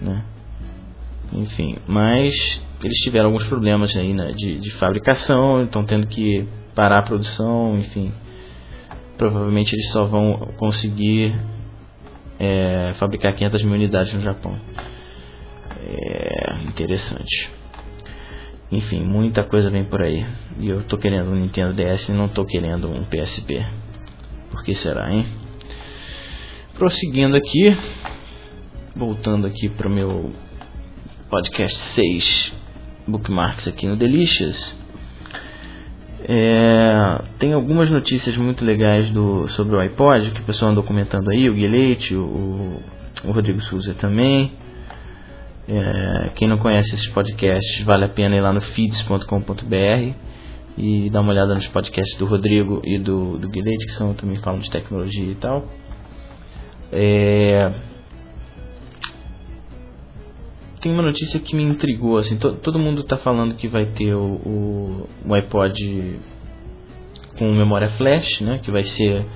né? 0.00 0.25
Enfim, 1.33 1.76
mas 1.87 2.35
eles 2.83 2.97
tiveram 2.99 3.26
alguns 3.26 3.45
problemas 3.47 3.97
aí 3.97 4.12
né, 4.12 4.33
de, 4.33 4.59
de 4.59 4.71
fabricação, 4.73 5.64
estão 5.64 5.85
tendo 5.85 6.06
que 6.06 6.47
parar 6.75 6.99
a 6.99 7.02
produção, 7.02 7.78
enfim. 7.78 8.12
Provavelmente 9.16 9.75
eles 9.75 9.90
só 9.90 10.04
vão 10.04 10.37
conseguir 10.59 11.35
é, 12.38 12.95
fabricar 12.99 13.35
500 13.35 13.62
mil 13.62 13.75
unidades 13.75 14.12
no 14.12 14.21
Japão. 14.21 14.59
É 15.88 16.62
interessante. 16.68 17.50
Enfim, 18.70 19.05
muita 19.05 19.44
coisa 19.44 19.70
vem 19.70 19.85
por 19.85 20.03
aí. 20.03 20.27
E 20.59 20.68
eu 20.68 20.83
tô 20.83 20.98
querendo 20.98 21.31
um 21.31 21.37
Nintendo 21.37 21.72
DS 21.72 22.09
e 22.09 22.12
não 22.12 22.29
tô 22.29 22.44
querendo 22.44 22.88
um 22.88 23.05
PSP. 23.05 23.64
Por 24.50 24.62
que 24.64 24.74
será, 24.74 25.12
hein? 25.12 25.27
Prosseguindo 26.74 27.37
aqui, 27.37 27.77
voltando 28.94 29.46
aqui 29.46 29.68
para 29.68 29.88
o 29.88 29.90
meu 29.90 30.33
podcast 31.28 31.76
6 31.94 32.52
bookmarks 33.06 33.66
aqui 33.66 33.86
no 33.86 33.96
Delicious. 33.96 34.76
É, 36.28 37.22
tem 37.38 37.52
algumas 37.52 37.90
notícias 37.90 38.36
muito 38.36 38.64
legais 38.64 39.10
do, 39.10 39.48
sobre 39.50 39.76
o 39.76 39.80
iPod 39.80 40.30
que 40.32 40.40
o 40.40 40.44
pessoal 40.44 40.70
andou 40.70 40.82
comentando 40.82 41.30
aí, 41.30 41.48
o 41.48 41.54
Guilherme, 41.54 42.16
o, 42.16 42.80
o 43.24 43.32
Rodrigo 43.32 43.60
Souza 43.62 43.94
também. 43.94 44.52
É, 45.68 46.30
quem 46.36 46.48
não 46.48 46.58
conhece 46.58 46.94
esses 46.94 47.08
podcasts, 47.08 47.84
vale 47.84 48.04
a 48.04 48.08
pena 48.08 48.36
ir 48.36 48.40
lá 48.40 48.52
no 48.52 48.60
feeds.com.br 48.60 50.14
e 50.78 51.10
dar 51.10 51.20
uma 51.20 51.32
olhada 51.32 51.54
nos 51.54 51.66
podcasts 51.68 52.16
do 52.18 52.26
Rodrigo 52.26 52.82
e 52.84 52.98
do, 52.98 53.38
do 53.38 53.48
Guilherme, 53.48 53.84
que 53.84 53.92
são, 53.92 54.14
também 54.14 54.36
falam 54.36 54.60
de 54.60 54.70
tecnologia 54.70 55.32
e 55.32 55.34
tal. 55.34 55.66
É, 56.92 57.72
tem 60.80 60.92
uma 60.92 61.02
notícia 61.02 61.40
que 61.40 61.54
me 61.54 61.62
intrigou, 61.62 62.18
assim, 62.18 62.36
to, 62.36 62.54
todo 62.56 62.78
mundo 62.78 63.00
está 63.00 63.16
falando 63.16 63.54
que 63.54 63.68
vai 63.68 63.86
ter 63.86 64.14
o, 64.14 64.34
o, 64.34 65.08
o, 65.26 65.34
iPod 65.34 66.20
com 67.38 67.52
memória 67.52 67.90
flash, 67.90 68.40
né, 68.40 68.58
que 68.58 68.70
vai 68.70 68.84
ser, 68.84 69.26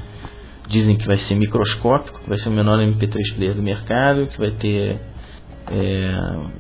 dizem 0.68 0.96
que 0.96 1.06
vai 1.06 1.18
ser 1.18 1.34
microscópico, 1.34 2.20
que 2.20 2.28
vai 2.28 2.38
ser 2.38 2.48
o 2.48 2.52
menor 2.52 2.78
MP3 2.78 3.34
player 3.34 3.54
do 3.54 3.62
mercado, 3.62 4.26
que 4.26 4.38
vai 4.38 4.50
ter, 4.52 5.00
é, 5.70 6.14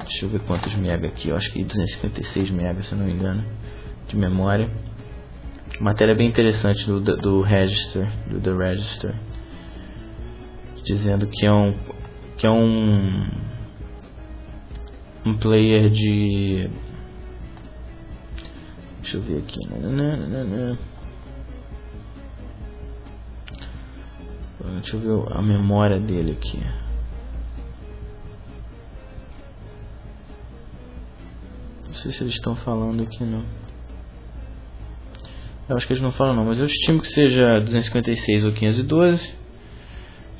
deixa 0.04 0.24
eu 0.24 0.30
ver 0.30 0.40
quantos 0.40 0.74
mega 0.76 1.08
aqui, 1.08 1.28
eu 1.28 1.36
acho 1.36 1.52
que 1.52 1.62
256 1.62 2.50
mega, 2.50 2.82
se 2.82 2.92
eu 2.92 2.98
não 2.98 3.06
me 3.06 3.12
engano, 3.12 3.44
de 4.08 4.16
memória. 4.16 4.70
Matéria 5.78 6.14
bem 6.14 6.28
interessante 6.28 6.84
do, 6.84 7.00
do 7.00 7.42
Register, 7.42 8.10
do 8.28 8.40
The 8.40 8.52
Register, 8.52 9.14
dizendo 10.84 11.26
que 11.26 11.46
é 11.46 11.52
um 11.52 11.74
que 12.36 12.46
é 12.46 12.50
um 12.50 13.49
um 15.24 15.36
player 15.36 15.90
de. 15.90 16.70
Deixa 19.02 19.16
eu 19.16 19.22
ver 19.22 19.38
aqui. 19.38 19.58
Deixa 24.80 24.96
eu 24.96 25.00
ver 25.00 25.32
a 25.36 25.42
memória 25.42 25.98
dele 25.98 26.32
aqui. 26.32 26.62
Não 31.86 31.94
sei 31.94 32.12
se 32.12 32.22
eles 32.22 32.34
estão 32.34 32.56
falando 32.56 33.02
aqui 33.02 33.22
não. 33.24 33.44
Eu 35.68 35.76
acho 35.76 35.86
que 35.86 35.92
eles 35.92 36.02
não 36.02 36.10
falam 36.12 36.34
não, 36.34 36.44
mas 36.46 36.58
eu 36.58 36.66
estimo 36.66 37.00
que 37.00 37.08
seja 37.08 37.60
256 37.60 38.44
ou 38.44 38.52
512. 38.52 39.34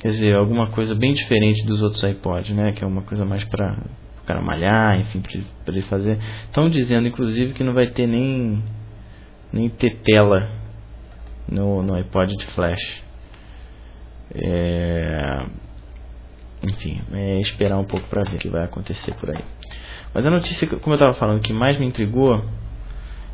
Quer 0.00 0.08
dizer, 0.08 0.34
alguma 0.34 0.68
coisa 0.68 0.94
bem 0.94 1.12
diferente 1.12 1.64
dos 1.66 1.82
outros 1.82 2.02
iPods, 2.02 2.50
né? 2.56 2.72
Que 2.72 2.82
é 2.82 2.86
uma 2.86 3.02
coisa 3.02 3.24
mais 3.24 3.44
para 3.44 3.76
cara 4.30 4.40
malhar, 4.40 5.00
enfim, 5.00 5.20
para 5.64 5.74
ele 5.74 5.82
fazer. 5.82 6.18
Estão 6.44 6.70
dizendo, 6.70 7.08
inclusive, 7.08 7.52
que 7.52 7.64
não 7.64 7.74
vai 7.74 7.88
ter 7.88 8.06
nem, 8.06 8.62
nem 9.52 9.68
ter 9.68 9.96
tela 10.04 10.48
no, 11.48 11.82
no 11.82 11.94
iPod 11.94 12.36
de 12.36 12.46
flash. 12.52 13.02
É, 14.32 15.46
enfim, 16.62 17.02
é 17.12 17.40
esperar 17.40 17.76
um 17.78 17.84
pouco 17.84 18.06
para 18.08 18.22
ver 18.30 18.36
o 18.36 18.38
que 18.38 18.48
vai 18.48 18.64
acontecer 18.64 19.12
por 19.14 19.30
aí. 19.30 19.44
Mas 20.14 20.24
a 20.24 20.30
notícia, 20.30 20.68
como 20.68 20.94
eu 20.94 20.98
estava 20.98 21.14
falando, 21.14 21.40
que 21.40 21.52
mais 21.52 21.76
me 21.78 21.86
intrigou 21.86 22.44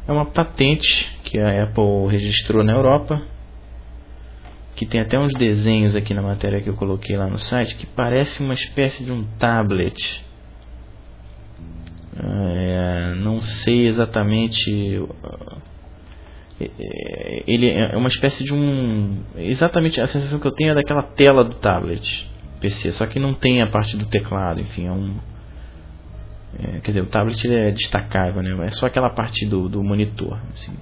é 0.09 0.12
uma 0.12 0.26
patente 0.26 1.18
que 1.24 1.38
a 1.38 1.64
Apple 1.64 2.06
registrou 2.09 2.64
na 2.64 2.72
Europa, 2.72 3.20
que 4.76 4.87
tem 4.87 5.00
até 5.00 5.18
uns 5.18 5.32
desenhos 5.35 5.94
aqui 5.94 6.14
na 6.14 6.22
matéria 6.22 6.62
que 6.62 6.70
eu 6.70 6.76
coloquei 6.76 7.16
lá 7.18 7.26
no 7.26 7.38
site, 7.38 7.76
que 7.76 7.87
parece 7.87 8.42
uma 8.42 8.54
espécie 8.54 9.04
de 9.04 9.12
um 9.12 9.24
tablet 9.38 10.24
é, 12.18 13.14
não 13.16 13.40
sei 13.42 13.88
exatamente. 13.88 15.02
É, 16.59 17.44
ele 17.46 17.68
é 17.68 17.96
uma 17.96 18.09
espécie 18.09 18.42
de 18.42 18.52
um. 18.52 19.22
Exatamente 19.37 20.00
a 20.00 20.07
sensação 20.07 20.38
que 20.38 20.46
eu 20.46 20.52
tenho 20.52 20.70
é 20.70 20.74
daquela 20.74 21.02
tela 21.02 21.44
do 21.44 21.55
tablet 21.57 22.31
PC, 22.61 22.92
só 22.92 23.07
que 23.07 23.18
não 23.18 23.35
tem 23.35 23.61
a 23.61 23.66
parte 23.66 23.96
do 23.96 24.07
teclado, 24.07 24.61
enfim, 24.61 24.87
é 24.87 24.92
um. 24.92 25.16
É, 26.59 26.81
quer 26.81 26.92
dizer, 26.92 27.02
o 27.02 27.07
tablet 27.07 27.46
é 27.46 27.70
destacável, 27.70 28.42
né? 28.42 28.66
É 28.66 28.70
só 28.70 28.87
aquela 28.87 29.11
parte 29.11 29.44
do, 29.46 29.68
do 29.68 29.85
monitor. 29.85 30.40
Assim. 30.55 30.72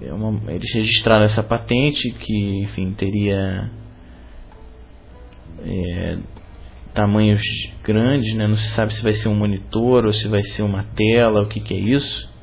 É 0.00 0.12
uma, 0.12 0.52
eles 0.52 0.72
registraram 0.74 1.24
essa 1.24 1.42
patente 1.42 2.10
que, 2.10 2.62
enfim, 2.62 2.92
teria 2.92 3.68
é, 5.64 6.18
tamanhos 6.96 7.42
grandes, 7.84 8.34
né? 8.34 8.48
não 8.48 8.56
se 8.56 8.70
sabe 8.70 8.94
se 8.94 9.02
vai 9.02 9.12
ser 9.12 9.28
um 9.28 9.34
monitor 9.34 10.06
ou 10.06 10.12
se 10.12 10.26
vai 10.26 10.42
ser 10.42 10.62
uma 10.62 10.82
tela, 10.82 11.42
o 11.42 11.46
que, 11.46 11.60
que 11.60 11.74
é 11.74 11.78
isso. 11.78 12.34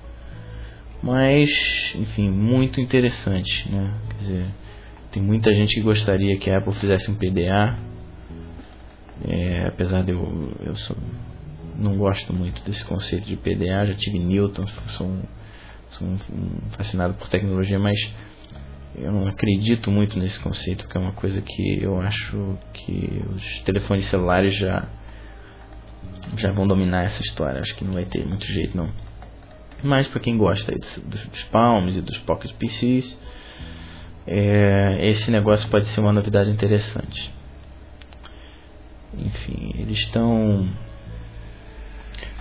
Mas, 1.02 1.50
enfim, 1.96 2.30
muito 2.30 2.80
interessante, 2.80 3.70
né? 3.70 3.94
Quer 4.10 4.18
dizer, 4.20 4.46
tem 5.12 5.22
muita 5.22 5.54
gente 5.54 5.74
que 5.74 5.82
gostaria 5.82 6.38
que 6.38 6.50
a 6.50 6.60
Apple 6.60 6.74
fizesse 6.76 7.12
um 7.12 7.16
PDA, 7.16 7.78
é, 9.28 9.68
apesar 9.68 10.04
de 10.04 10.12
eu, 10.12 10.54
eu 10.66 10.76
sou, 10.78 10.96
não 11.76 11.98
gosto 11.98 12.32
muito 12.32 12.64
desse 12.64 12.86
conceito 12.86 13.26
de 13.26 13.36
PDA, 13.36 13.86
já 13.88 13.96
tive 13.96 14.20
Newton, 14.20 14.66
sou, 14.98 15.08
um, 15.08 15.24
sou 15.90 16.08
um, 16.08 16.18
fascinado 16.78 17.16
por 17.16 17.28
tecnologia, 17.28 17.80
mas 17.80 18.00
eu 18.96 19.12
não 19.12 19.28
acredito 19.28 19.90
muito 19.90 20.18
nesse 20.20 20.40
conceito, 20.40 20.88
que 20.88 20.98
é 20.98 21.00
uma 21.00 21.14
coisa 21.14 21.42
que 21.42 21.82
eu 21.82 22.00
acho 22.02 22.58
que 22.74 23.24
os 23.36 23.64
telefones 23.64 24.06
celulares 24.08 24.56
já 24.56 24.88
já 26.38 26.52
vão 26.52 26.68
dominar 26.68 27.06
essa 27.06 27.22
história. 27.22 27.62
Acho 27.62 27.76
que 27.76 27.84
não 27.84 27.94
vai 27.94 28.06
ter 28.06 28.26
muito 28.26 28.46
jeito 28.46 28.76
não. 28.76 28.90
Mas 29.84 30.08
para 30.08 30.20
quem 30.20 30.38
gosta 30.38 30.72
dos, 30.72 31.26
dos 31.26 31.44
Palms 31.46 31.98
e 31.98 32.02
dos 32.02 32.18
Pocket 32.20 32.54
PCs, 32.54 33.18
é, 34.26 35.10
esse 35.10 35.30
negócio 35.30 35.68
pode 35.70 35.86
ser 35.88 36.00
uma 36.00 36.14
novidade 36.14 36.50
interessante. 36.50 37.32
Enfim, 39.18 39.72
eles 39.78 40.00
estão. 40.00 40.68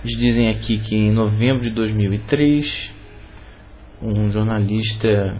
Eles 0.03 0.17
dizem 0.17 0.49
aqui 0.49 0.79
que 0.79 0.95
em 0.95 1.11
novembro 1.11 1.63
de 1.63 1.71
2003, 1.71 2.91
um 4.01 4.31
jornalista 4.31 5.37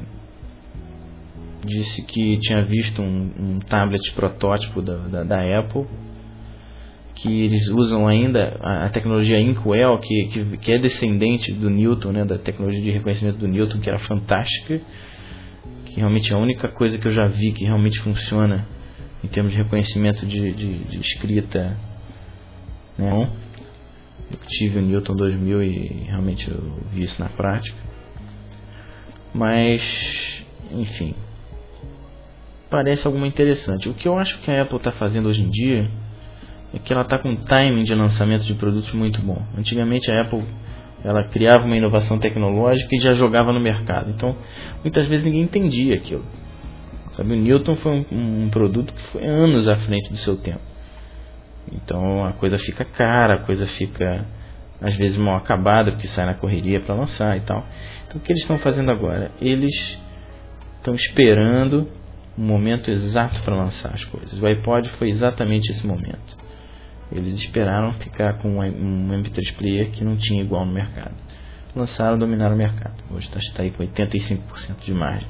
disse 1.65 2.02
que 2.04 2.38
tinha 2.39 2.63
visto 2.63 3.02
um, 3.02 3.32
um 3.39 3.60
tablet 3.60 4.12
protótipo 4.13 4.82
da, 4.82 4.97
da, 4.97 5.23
da, 5.23 5.60
Apple 5.60 5.86
que 7.15 7.45
eles 7.45 7.67
usam 7.69 8.08
ainda 8.08 8.58
a, 8.62 8.86
a 8.86 8.89
tecnologia 8.89 9.39
Inkwell 9.39 9.97
que, 9.99 10.26
que, 10.28 10.58
que, 10.58 10.71
é 10.71 10.78
descendente 10.78 11.52
do 11.54 11.69
Newton 11.69 12.12
né, 12.12 12.26
da 12.26 12.38
tecnologia 12.38 12.82
de 12.82 12.91
reconhecimento 12.91 13.38
do 13.38 13.47
Newton 13.47 13.80
que 13.80 13.89
era 13.89 13.99
fantástica 13.99 14.82
que 15.86 15.95
realmente 15.95 16.32
é 16.32 16.36
a 16.36 16.39
única 16.39 16.67
coisa 16.69 16.97
que 16.97 17.08
eu 17.08 17.13
já 17.13 17.28
vi 17.28 17.52
que 17.54 17.63
realmente 17.63 17.99
funciona 18.02 18.65
em 19.23 19.28
termos 19.28 19.54
de 19.54 19.58
reconhecimento 19.58 20.26
de, 20.26 20.54
de, 20.54 20.84
de 20.84 20.99
escrita 20.99 21.78
né? 22.97 23.30
eu 24.32 24.39
tive 24.47 24.80
o 24.80 24.82
Newton 24.82 25.15
2000 25.15 25.63
e 25.63 25.88
realmente 26.08 26.49
eu 26.49 26.80
vi 26.91 27.04
isso 27.04 27.21
na 27.21 27.30
prática. 27.30 27.78
Mas 29.34 29.82
enfim 30.71 31.13
parece 32.74 33.06
alguma 33.06 33.28
interessante. 33.28 33.88
O 33.88 33.94
que 33.94 34.08
eu 34.08 34.18
acho 34.18 34.40
que 34.40 34.50
a 34.50 34.64
Apple 34.64 34.78
está 34.78 34.92
fazendo 34.94 35.30
hoje 35.30 35.44
em 35.44 35.50
dia 35.52 35.88
é 36.74 36.80
que 36.80 36.92
ela 36.92 37.04
está 37.04 37.20
com 37.20 37.30
um 37.30 37.36
timing 37.36 37.84
de 37.84 37.94
lançamento 37.94 38.46
de 38.46 38.56
produtos 38.56 38.92
muito 38.94 39.22
bom. 39.22 39.40
Antigamente 39.56 40.10
a 40.10 40.22
Apple 40.22 40.44
ela 41.04 41.24
criava 41.26 41.66
uma 41.66 41.78
inovação 41.78 42.18
tecnológica 42.18 42.90
e 42.96 43.00
já 43.00 43.14
jogava 43.14 43.54
no 43.54 43.60
mercado. 43.60 44.10
Então 44.10 44.36
muitas 44.82 45.08
vezes 45.08 45.24
ninguém 45.24 45.44
entendia 45.44 45.94
aquilo. 45.94 46.26
Sabe, 47.16 47.34
o 47.34 47.36
Newton 47.36 47.76
foi 47.76 47.92
um, 48.12 48.46
um 48.46 48.50
produto 48.50 48.92
que 48.92 49.04
foi 49.12 49.24
anos 49.24 49.68
à 49.68 49.76
frente 49.82 50.10
do 50.10 50.18
seu 50.18 50.36
tempo. 50.38 50.62
Então 51.72 52.26
a 52.26 52.34
coisa 52.34 52.58
fica 52.58 52.84
cara, 52.84 53.36
a 53.36 53.40
coisa 53.40 53.68
fica 53.68 54.26
às 54.82 54.96
vezes 54.96 55.16
mal 55.16 55.36
acabada 55.36 55.92
porque 55.92 56.08
sai 56.08 56.26
na 56.26 56.34
correria 56.34 56.82
para 56.82 56.96
lançar 56.96 57.38
e 57.38 57.42
tal. 57.42 57.64
Então 58.08 58.20
o 58.20 58.24
que 58.24 58.32
eles 58.32 58.42
estão 58.42 58.58
fazendo 58.58 58.90
agora? 58.90 59.30
Eles 59.40 59.76
estão 60.80 60.96
esperando 60.96 61.88
um 62.38 62.43
momento 62.43 62.89
exato 62.89 63.41
para 63.43 63.56
lançar 63.56 63.93
as 63.93 64.04
coisas. 64.06 64.39
O 64.39 64.46
iPod 64.46 64.89
foi 64.98 65.10
exatamente 65.10 65.72
esse 65.72 65.86
momento. 65.86 66.38
Eles 67.12 67.36
esperaram 67.36 67.93
ficar 67.93 68.39
com 68.39 68.60
um 68.60 69.10
MP3 69.10 69.56
player 69.56 69.91
que 69.91 70.04
não 70.04 70.17
tinha 70.17 70.41
igual 70.41 70.65
no 70.65 70.74
mercado. 70.74 71.13
Lançaram, 71.76 72.17
dominaram 72.17 72.56
o 72.56 72.58
mercado. 72.58 73.04
Hoje 73.12 73.30
está 73.36 73.62
aí 73.62 73.72
com 73.72 73.84
85% 73.84 74.84
de 74.84 74.93
margem 74.93 75.28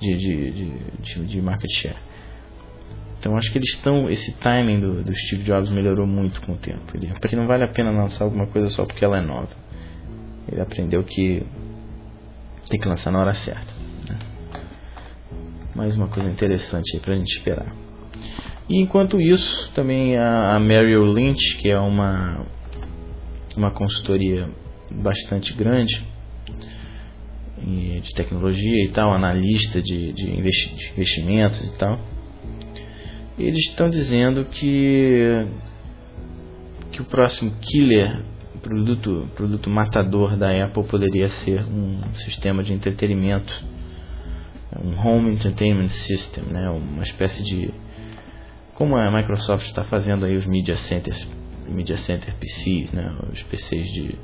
de, 0.00 0.16
de, 0.16 0.70
de, 1.02 1.26
de, 1.26 1.42
market 1.42 1.70
share. 1.70 1.96
Então 3.18 3.36
acho 3.36 3.50
que 3.50 3.58
eles 3.58 3.74
estão. 3.74 4.08
Esse 4.08 4.32
timing 4.38 4.80
do, 4.80 5.02
do 5.02 5.12
Steve 5.16 5.42
Jobs 5.42 5.70
melhorou 5.70 6.06
muito 6.06 6.40
com 6.42 6.52
o 6.52 6.56
tempo. 6.56 6.84
Ele, 6.94 7.12
porque 7.20 7.36
não 7.36 7.46
vale 7.46 7.64
a 7.64 7.68
pena 7.68 7.90
lançar 7.90 8.24
alguma 8.24 8.46
coisa 8.46 8.70
só 8.70 8.86
porque 8.86 9.04
ela 9.04 9.18
é 9.18 9.20
nova. 9.20 9.50
Ele 10.50 10.60
aprendeu 10.60 11.02
que 11.04 11.44
tem 12.70 12.80
que 12.80 12.88
lançar 12.88 13.10
na 13.10 13.20
hora 13.20 13.34
certa 13.34 13.77
mais 15.78 15.96
uma 15.96 16.08
coisa 16.08 16.28
interessante 16.28 16.92
aí 16.92 17.00
pra 17.00 17.14
gente 17.14 17.38
esperar. 17.38 17.72
E 18.68 18.82
enquanto 18.82 19.20
isso, 19.20 19.70
também 19.76 20.18
a, 20.18 20.56
a 20.56 20.58
Merrill 20.58 21.04
Lynch, 21.04 21.56
que 21.58 21.70
é 21.70 21.78
uma, 21.78 22.44
uma 23.56 23.70
consultoria 23.70 24.50
bastante 24.90 25.54
grande 25.54 26.04
de 27.62 28.12
tecnologia 28.16 28.84
e 28.86 28.88
tal, 28.88 29.12
analista 29.12 29.80
de, 29.80 30.12
de, 30.14 30.28
investimentos 30.36 31.64
e 31.64 31.78
tal, 31.78 32.00
eles 33.38 33.68
estão 33.68 33.88
dizendo 33.88 34.46
que, 34.46 35.46
que 36.90 37.00
o 37.00 37.04
próximo 37.04 37.52
killer, 37.60 38.24
produto, 38.62 39.28
produto 39.36 39.70
matador 39.70 40.36
da 40.36 40.64
Apple 40.64 40.82
poderia 40.88 41.28
ser 41.28 41.62
um 41.62 42.02
sistema 42.24 42.64
de 42.64 42.72
entretenimento 42.72 43.77
um 44.76 44.98
Home 44.98 45.32
Entertainment 45.32 45.88
System, 45.88 46.44
né, 46.44 46.68
uma 46.70 47.02
espécie 47.02 47.42
de 47.42 47.70
como 48.74 48.96
a 48.96 49.10
Microsoft 49.10 49.66
está 49.66 49.82
fazendo 49.84 50.24
aí 50.24 50.36
os 50.36 50.46
media 50.46 50.76
centers, 50.76 51.28
media 51.68 51.96
center 51.98 52.34
PCs, 52.36 52.92
né, 52.92 53.18
os 53.32 53.42
PCs 53.44 53.86
de, 53.92 54.14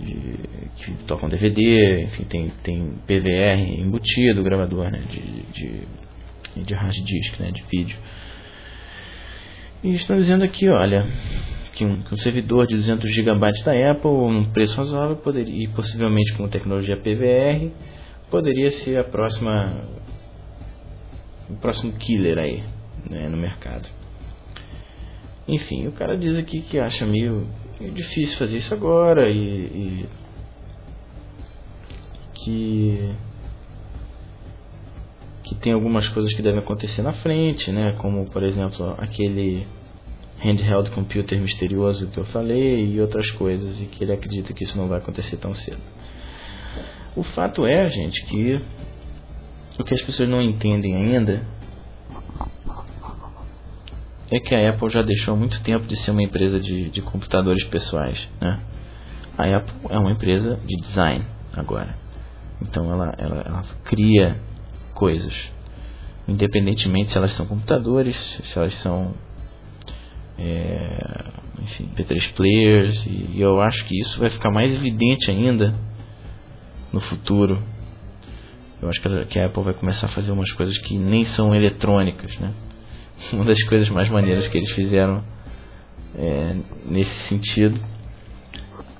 de 0.00 0.38
que 0.76 0.92
tocam 1.06 1.28
DVD, 1.28 2.04
enfim, 2.04 2.24
tem, 2.24 2.52
tem 2.62 2.94
PVR 3.06 3.80
embutido, 3.80 4.42
gravador 4.42 4.90
né, 4.90 5.00
de, 5.10 5.42
de, 5.52 6.64
de 6.64 6.74
hard 6.74 6.94
disk, 6.94 7.38
né, 7.38 7.52
de 7.52 7.62
vídeo. 7.70 7.96
E 9.84 9.94
estão 9.94 10.16
dizendo 10.16 10.42
aqui, 10.42 10.68
olha, 10.68 11.06
que 11.72 11.84
um, 11.84 12.00
que 12.00 12.12
um 12.12 12.18
servidor 12.18 12.66
de 12.66 12.74
200 12.74 13.14
GB 13.14 13.38
da 13.38 13.92
Apple, 13.92 14.10
um 14.10 14.50
preço 14.50 14.74
razoável, 14.76 15.16
poderia, 15.16 15.64
e 15.64 15.68
possivelmente 15.68 16.34
com 16.34 16.48
tecnologia 16.48 16.96
PVR, 16.96 17.70
poderia 18.30 18.70
ser 18.82 18.98
a 18.98 19.04
próxima 19.04 19.72
o 21.48 21.54
próximo 21.56 21.92
killer 21.92 22.38
aí 22.38 22.64
né, 23.08 23.28
no 23.28 23.36
mercado. 23.36 23.88
Enfim, 25.46 25.86
o 25.86 25.92
cara 25.92 26.16
diz 26.16 26.36
aqui 26.36 26.60
que 26.60 26.78
acha 26.78 27.06
meio, 27.06 27.46
meio 27.78 27.92
difícil 27.92 28.36
fazer 28.36 28.58
isso 28.58 28.74
agora 28.74 29.28
e, 29.28 29.38
e 29.38 30.08
que 32.34 33.14
que 35.44 35.54
tem 35.54 35.72
algumas 35.72 36.08
coisas 36.08 36.34
que 36.34 36.42
devem 36.42 36.58
acontecer 36.58 37.02
na 37.02 37.12
frente, 37.12 37.70
né? 37.70 37.92
Como 37.98 38.28
por 38.30 38.42
exemplo 38.42 38.96
aquele 38.98 39.64
handheld 40.40 40.90
computer 40.90 41.40
misterioso 41.40 42.08
que 42.08 42.18
eu 42.18 42.24
falei 42.26 42.84
e 42.84 43.00
outras 43.00 43.30
coisas 43.32 43.80
e 43.80 43.84
que 43.84 44.02
ele 44.02 44.12
acredita 44.12 44.52
que 44.52 44.64
isso 44.64 44.76
não 44.76 44.88
vai 44.88 44.98
acontecer 44.98 45.36
tão 45.36 45.54
cedo. 45.54 45.80
O 47.16 47.22
fato 47.22 47.64
é, 47.64 47.88
gente, 47.88 48.22
que 48.26 48.60
o 49.78 49.84
que 49.84 49.94
as 49.94 50.02
pessoas 50.02 50.28
não 50.28 50.42
entendem 50.42 50.94
ainda 50.94 51.42
é 54.30 54.38
que 54.38 54.54
a 54.54 54.68
Apple 54.70 54.90
já 54.90 55.00
deixou 55.00 55.32
há 55.32 55.36
muito 55.36 55.62
tempo 55.62 55.86
de 55.86 55.96
ser 55.96 56.10
uma 56.10 56.22
empresa 56.22 56.60
de, 56.60 56.90
de 56.90 57.00
computadores 57.00 57.64
pessoais. 57.68 58.28
Né? 58.38 58.60
A 59.38 59.56
Apple 59.56 59.74
é 59.88 59.98
uma 59.98 60.10
empresa 60.10 60.60
de 60.62 60.76
design 60.76 61.24
agora. 61.54 61.96
Então 62.60 62.90
ela, 62.92 63.14
ela, 63.16 63.42
ela 63.46 63.64
cria 63.84 64.36
coisas. 64.92 65.34
Independentemente 66.28 67.12
se 67.12 67.16
elas 67.16 67.32
são 67.32 67.46
computadores, 67.46 68.16
se 68.44 68.58
elas 68.58 68.74
são 68.76 69.14
é, 70.38 71.32
enfim, 71.62 71.90
P3 71.96 72.34
players, 72.34 73.06
e 73.06 73.40
eu 73.40 73.58
acho 73.62 73.86
que 73.86 73.98
isso 74.00 74.18
vai 74.18 74.28
ficar 74.28 74.50
mais 74.50 74.70
evidente 74.74 75.30
ainda 75.30 75.85
no 76.96 77.00
futuro. 77.02 77.62
Eu 78.80 78.88
acho 78.88 79.00
que 79.28 79.38
a 79.38 79.46
Apple 79.46 79.62
vai 79.62 79.74
começar 79.74 80.06
a 80.06 80.10
fazer 80.10 80.32
umas 80.32 80.50
coisas 80.52 80.76
que 80.78 80.96
nem 80.96 81.26
são 81.26 81.54
eletrônicas, 81.54 82.36
né? 82.38 82.52
Uma 83.32 83.44
das 83.44 83.62
coisas 83.64 83.88
mais 83.90 84.08
maneiras 84.10 84.48
que 84.48 84.56
eles 84.56 84.72
fizeram 84.72 85.22
é, 86.14 86.56
nesse 86.86 87.28
sentido 87.28 87.80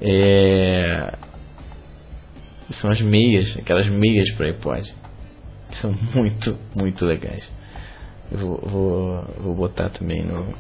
é, 0.00 1.14
são 2.80 2.90
as 2.90 3.00
meias, 3.00 3.56
aquelas 3.56 3.88
meias 3.88 4.30
para 4.34 4.46
iPod. 4.46 4.94
Que 5.70 5.76
são 5.76 5.94
muito, 6.14 6.58
muito 6.74 7.04
legais. 7.04 7.44
Eu 8.30 8.38
vou, 8.38 8.60
vou, 8.60 9.24
vou 9.38 9.54
botar 9.54 9.90
também 9.90 10.24
no, 10.24 10.54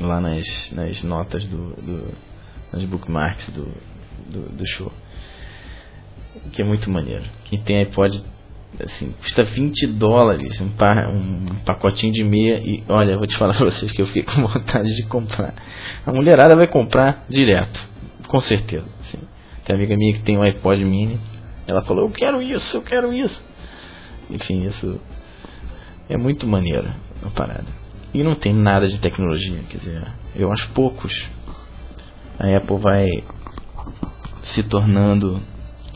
lá 0.00 0.20
nas, 0.20 0.72
nas 0.72 1.02
notas 1.02 1.44
do, 1.46 1.74
do 1.74 2.30
nas 2.72 2.84
bookmarks 2.84 3.52
do, 3.52 3.64
do, 4.30 4.56
do 4.56 4.66
show 4.66 4.92
que 6.52 6.62
é 6.62 6.64
muito 6.64 6.90
maneiro. 6.90 7.24
Quem 7.44 7.60
tem 7.60 7.78
iPod, 7.80 8.22
assim, 8.82 9.12
custa 9.20 9.44
20 9.44 9.86
dólares 9.88 10.60
um, 10.60 10.70
par, 10.70 11.08
um 11.08 11.46
pacotinho 11.64 12.12
de 12.12 12.24
meia 12.24 12.58
e 12.58 12.82
olha, 12.88 13.16
vou 13.16 13.26
te 13.26 13.36
falar 13.36 13.54
pra 13.58 13.66
vocês 13.66 13.92
que 13.92 14.02
eu 14.02 14.06
fiquei 14.06 14.22
com 14.22 14.46
vontade 14.46 14.94
de 14.94 15.06
comprar. 15.06 15.54
A 16.06 16.12
mulherada 16.12 16.56
vai 16.56 16.66
comprar 16.66 17.24
direto, 17.28 17.80
com 18.26 18.40
certeza. 18.40 18.86
Assim. 19.00 19.18
Tem 19.64 19.76
amiga 19.76 19.96
minha 19.96 20.14
que 20.14 20.22
tem 20.22 20.38
um 20.38 20.42
iPod 20.42 20.84
mini. 20.84 21.18
Ela 21.66 21.82
falou, 21.82 22.06
eu 22.06 22.10
quero 22.10 22.42
isso, 22.42 22.76
eu 22.76 22.82
quero 22.82 23.12
isso. 23.12 23.42
Enfim, 24.28 24.66
isso 24.66 25.00
é 26.08 26.16
muito 26.16 26.46
maneiro 26.46 26.88
a 27.24 27.30
parada. 27.30 27.66
E 28.12 28.22
não 28.24 28.34
tem 28.34 28.52
nada 28.52 28.88
de 28.88 28.98
tecnologia, 28.98 29.60
quer 29.68 29.78
dizer, 29.78 30.02
eu 30.34 30.52
acho 30.52 30.68
poucos 30.70 31.12
a 32.40 32.56
Apple 32.56 32.78
vai 32.78 33.22
se 34.44 34.62
tornando 34.62 35.42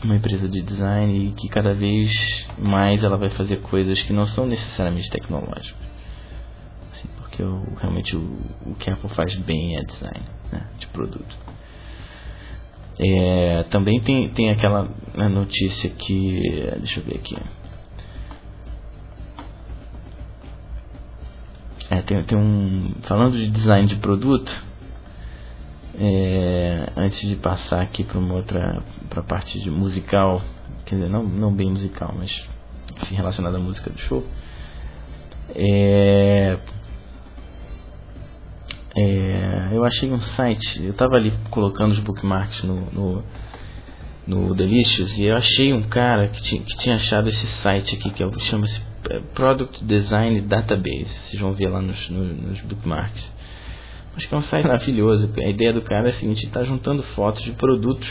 uma 0.05 0.15
empresa 0.15 0.47
de 0.47 0.61
design 0.61 1.27
e 1.27 1.31
que 1.33 1.49
cada 1.49 1.73
vez 1.73 2.47
mais 2.57 3.03
ela 3.03 3.17
vai 3.17 3.29
fazer 3.31 3.57
coisas 3.57 4.01
que 4.03 4.13
não 4.13 4.27
são 4.27 4.45
necessariamente 4.45 5.09
tecnológicas. 5.09 5.75
Assim, 6.93 7.07
porque 7.17 7.43
o, 7.43 7.75
realmente 7.75 8.15
o, 8.15 8.37
o 8.65 8.75
que 8.75 8.89
a 8.89 8.93
Apple 8.93 9.09
faz 9.09 9.35
bem 9.35 9.77
é 9.77 9.81
design 9.83 10.25
né, 10.51 10.67
de 10.79 10.87
produto. 10.87 11.35
É, 12.97 13.63
também 13.71 13.99
tem, 13.99 14.29
tem 14.29 14.51
aquela 14.51 14.89
né, 15.13 15.27
notícia 15.27 15.89
que. 15.89 16.39
Deixa 16.77 16.99
eu 17.01 17.03
ver 17.03 17.15
aqui. 17.15 17.35
É, 21.89 22.01
tem, 22.01 22.23
tem 22.23 22.37
um. 22.37 22.93
Falando 23.01 23.37
de 23.37 23.49
design 23.49 23.87
de 23.87 23.97
produto, 23.97 24.63
é, 25.99 26.54
antes 27.05 27.27
de 27.27 27.35
passar 27.35 27.81
aqui 27.81 28.03
para 28.03 28.19
uma 28.19 28.35
outra 28.35 28.81
para 29.09 29.21
a 29.21 29.23
parte 29.23 29.59
de 29.59 29.69
musical, 29.69 30.41
quer 30.85 30.95
dizer, 30.95 31.09
não, 31.09 31.23
não 31.23 31.53
bem 31.53 31.71
musical, 31.71 32.13
mas 32.17 32.31
enfim, 33.01 33.15
relacionada 33.15 33.57
à 33.57 33.59
música 33.59 33.89
do 33.89 33.99
show. 33.99 34.25
É, 35.53 36.57
é, 38.97 39.69
eu 39.73 39.83
achei 39.83 40.11
um 40.11 40.21
site, 40.21 40.83
eu 40.83 40.91
estava 40.91 41.15
ali 41.15 41.33
colocando 41.49 41.91
os 41.91 41.99
bookmarks 41.99 42.63
no, 42.63 42.89
no, 42.91 43.23
no 44.25 44.55
Delicious 44.55 45.17
e 45.17 45.25
eu 45.25 45.35
achei 45.35 45.73
um 45.73 45.83
cara 45.83 46.29
que 46.29 46.41
tinha, 46.41 46.61
que 46.61 46.77
tinha 46.77 46.95
achado 46.95 47.29
esse 47.29 47.45
site 47.61 47.95
aqui 47.95 48.09
que 48.11 48.23
é, 48.23 48.39
chama-se 48.39 48.81
é, 49.09 49.19
Product 49.33 49.83
Design 49.83 50.41
Database. 50.41 51.09
Vocês 51.25 51.41
vão 51.41 51.53
ver 51.53 51.67
lá 51.67 51.81
nos, 51.81 52.09
nos, 52.09 52.41
nos 52.41 52.61
bookmarks. 52.61 53.23
Acho 54.15 54.29
que 54.29 54.33
é 54.33 54.37
um 54.37 54.41
site 54.41 54.65
maravilhoso. 54.65 55.29
A 55.37 55.49
ideia 55.49 55.73
do 55.73 55.81
cara 55.81 56.07
é 56.07 56.11
a 56.11 56.19
seguinte: 56.19 56.45
está 56.45 56.63
juntando 56.63 57.03
fotos 57.15 57.43
de 57.43 57.51
produtos, 57.51 58.07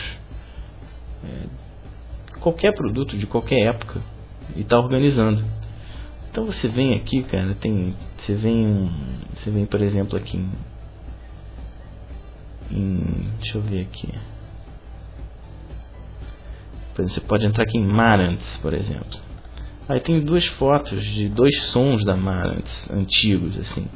é, 1.25 1.47
qualquer 2.41 2.75
produto 2.75 3.17
de 3.17 3.27
qualquer 3.27 3.69
época, 3.69 4.03
e 4.55 4.61
está 4.61 4.79
organizando. 4.79 5.43
Então 6.31 6.45
você 6.45 6.69
vem 6.69 6.95
aqui, 6.95 7.23
cara, 7.23 7.55
tem, 7.55 7.95
você 8.19 8.35
vem, 8.35 8.91
você 9.35 9.51
vem, 9.51 9.65
por 9.65 9.81
exemplo, 9.81 10.19
aqui 10.19 10.37
em, 10.37 10.51
em 12.71 13.31
deixa 13.41 13.57
eu 13.57 13.63
ver 13.63 13.83
aqui. 13.83 14.13
Você 16.97 17.21
pode 17.23 17.45
entrar 17.47 17.65
aqui 17.65 17.79
em 17.79 17.85
Marantz, 17.85 18.59
por 18.59 18.75
exemplo. 18.75 19.19
Aí 19.89 20.01
tem 20.01 20.21
duas 20.21 20.47
fotos 20.59 21.03
de 21.03 21.29
dois 21.29 21.55
sons 21.73 22.05
da 22.05 22.17
Marantz 22.17 22.91
antigos, 22.91 23.59
assim 23.59 23.89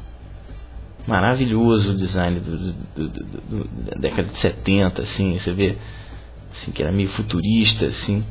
maravilhoso 1.08 1.92
o 1.92 1.96
design 1.96 2.38
do, 2.38 2.56
do, 2.58 3.08
do, 3.08 3.68
da 3.84 3.98
década 3.98 4.28
de 4.28 4.38
70, 4.38 5.02
assim, 5.02 5.38
você 5.38 5.52
vê 5.52 5.76
assim, 6.52 6.70
que 6.70 6.82
era 6.82 6.92
meio 6.92 7.08
futurista, 7.10 7.86
assim. 7.86 8.22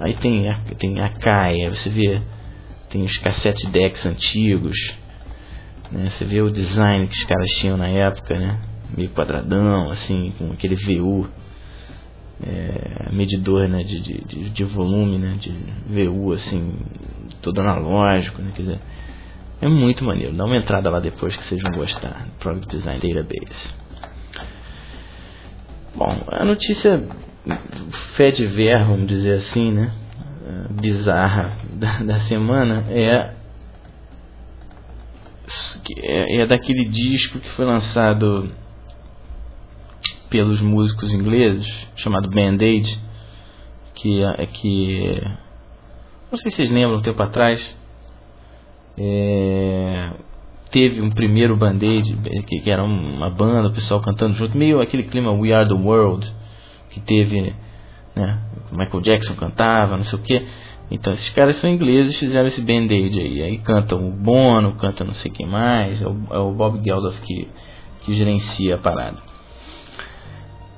Aí 0.00 0.16
tem 0.16 0.48
a, 0.48 0.60
tem 0.78 1.00
a 1.00 1.10
Caia, 1.10 1.70
você 1.70 1.90
vê, 1.90 2.22
tem 2.88 3.04
os 3.04 3.16
cassete 3.18 3.68
decks 3.68 4.04
antigos, 4.06 4.76
né? 5.92 6.10
Você 6.10 6.24
vê 6.24 6.40
o 6.40 6.50
design 6.50 7.06
que 7.06 7.14
os 7.14 7.24
caras 7.24 7.50
tinham 7.60 7.76
na 7.76 7.88
época, 7.88 8.38
né? 8.38 8.58
Meio 8.96 9.10
quadradão, 9.10 9.90
assim, 9.90 10.32
com 10.38 10.52
aquele 10.52 10.74
VU, 10.76 11.28
é, 12.44 13.12
medidor 13.12 13.68
né? 13.68 13.82
de, 13.84 14.00
de, 14.00 14.50
de, 14.50 14.64
volume, 14.64 15.18
né? 15.18 15.36
De 15.38 15.52
VU, 15.86 16.32
assim, 16.32 16.74
todo 17.42 17.60
analógico, 17.60 18.40
né? 18.40 18.52
Quer 18.56 18.62
dizer, 18.62 18.80
é 19.62 19.68
muito 19.68 20.02
maneiro. 20.04 20.34
Dá 20.34 20.44
uma 20.44 20.56
entrada 20.56 20.90
lá 20.90 20.98
depois 20.98 21.36
que 21.36 21.44
vocês 21.44 21.62
vão 21.62 21.70
gostar. 21.70 22.26
Product 22.40 22.76
Design 22.76 23.00
Database. 23.00 23.74
Bom, 25.94 26.24
a 26.26 26.44
notícia 26.44 27.08
fé 28.16 28.32
de 28.32 28.44
ver, 28.44 28.84
vamos 28.84 29.06
dizer 29.06 29.34
assim, 29.34 29.70
né? 29.70 29.92
Bizarra 30.70 31.58
da, 31.74 31.98
da 32.02 32.20
semana 32.22 32.84
é, 32.88 33.34
é, 35.98 36.40
é 36.40 36.46
daquele 36.46 36.86
disco 36.86 37.38
que 37.38 37.48
foi 37.50 37.64
lançado 37.64 38.50
pelos 40.28 40.60
músicos 40.60 41.12
ingleses 41.12 41.66
chamado 41.94 42.28
Band-Aid 42.28 42.98
que, 43.94 44.24
é, 44.24 44.46
que 44.46 45.22
não 46.30 46.38
sei 46.38 46.50
se 46.50 46.56
vocês 46.56 46.70
lembram 46.70 46.98
um 46.98 47.02
tempo 47.02 47.22
atrás 47.22 47.60
é, 48.98 50.10
teve 50.70 51.00
um 51.00 51.10
primeiro 51.10 51.56
band-aid, 51.56 52.16
que, 52.46 52.60
que, 52.60 52.70
era 52.70 52.82
uma 52.82 53.30
banda, 53.30 53.68
o 53.68 53.72
pessoal 53.72 54.00
cantando 54.00 54.34
junto, 54.34 54.56
meio 54.56 54.80
aquele 54.80 55.04
clima 55.04 55.32
We 55.32 55.52
Are 55.52 55.68
the 55.68 55.74
World, 55.74 56.30
que 56.90 57.00
teve, 57.00 57.54
né, 58.14 58.38
Michael 58.70 59.02
Jackson 59.02 59.34
cantava, 59.34 59.96
não 59.96 60.04
sei 60.04 60.18
o 60.18 60.22
que. 60.22 60.46
Então 60.90 61.12
esses 61.12 61.30
caras 61.30 61.56
são 61.56 61.70
ingleses, 61.70 62.18
fizeram 62.18 62.48
esse 62.48 62.60
band-aid 62.60 63.18
aí. 63.18 63.42
Aí 63.42 63.58
cantam 63.58 64.08
o 64.08 64.12
Bono, 64.12 64.74
canta 64.76 65.04
não 65.04 65.14
sei 65.14 65.30
quem 65.30 65.46
mais, 65.46 66.02
é 66.02 66.06
o, 66.06 66.18
é 66.30 66.38
o 66.38 66.52
Bob 66.52 66.84
Geldof 66.84 67.18
que, 67.22 67.48
que 68.02 68.14
gerencia 68.14 68.74
a 68.74 68.78
parada. 68.78 69.18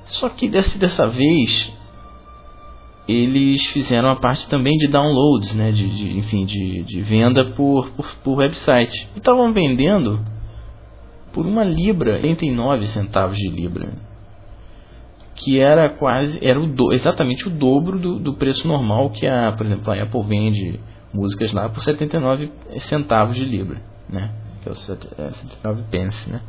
Só 0.07 0.29
que 0.29 0.47
desse, 0.47 0.77
dessa 0.77 1.07
vez 1.07 1.73
eles 3.07 3.63
fizeram 3.67 4.09
a 4.09 4.15
parte 4.15 4.47
também 4.49 4.75
de 4.77 4.87
downloads, 4.87 5.53
né, 5.53 5.71
de, 5.71 5.87
de 5.87 6.17
enfim, 6.17 6.45
de, 6.45 6.83
de 6.83 7.01
venda 7.01 7.45
por, 7.51 7.89
por, 7.91 8.15
por 8.23 8.37
website. 8.37 9.09
E 9.15 9.19
estavam 9.19 9.53
vendendo 9.53 10.19
por 11.31 11.45
uma 11.45 11.63
libra, 11.63 12.15
89 12.15 12.87
centavos 12.87 13.37
de 13.37 13.49
libra, 13.49 13.89
que 15.35 15.59
era 15.59 15.89
quase, 15.89 16.39
era 16.43 16.59
o 16.59 16.65
do, 16.65 16.93
exatamente 16.93 17.47
o 17.47 17.51
dobro 17.51 17.99
do, 17.99 18.19
do 18.19 18.33
preço 18.33 18.67
normal 18.67 19.09
que 19.11 19.27
a, 19.27 19.51
por 19.51 19.65
exemplo, 19.65 19.91
a 19.91 20.01
Apple 20.01 20.23
vende 20.23 20.79
músicas 21.13 21.53
lá 21.53 21.69
por 21.69 21.81
79 21.81 22.51
centavos 22.89 23.35
de 23.35 23.45
libra, 23.45 23.81
né, 24.09 24.31
que 24.63 24.69
é 24.69 24.71
o 24.71 24.75
79 24.75 25.81
é, 25.81 25.83
pence, 25.91 26.29
né. 26.29 26.41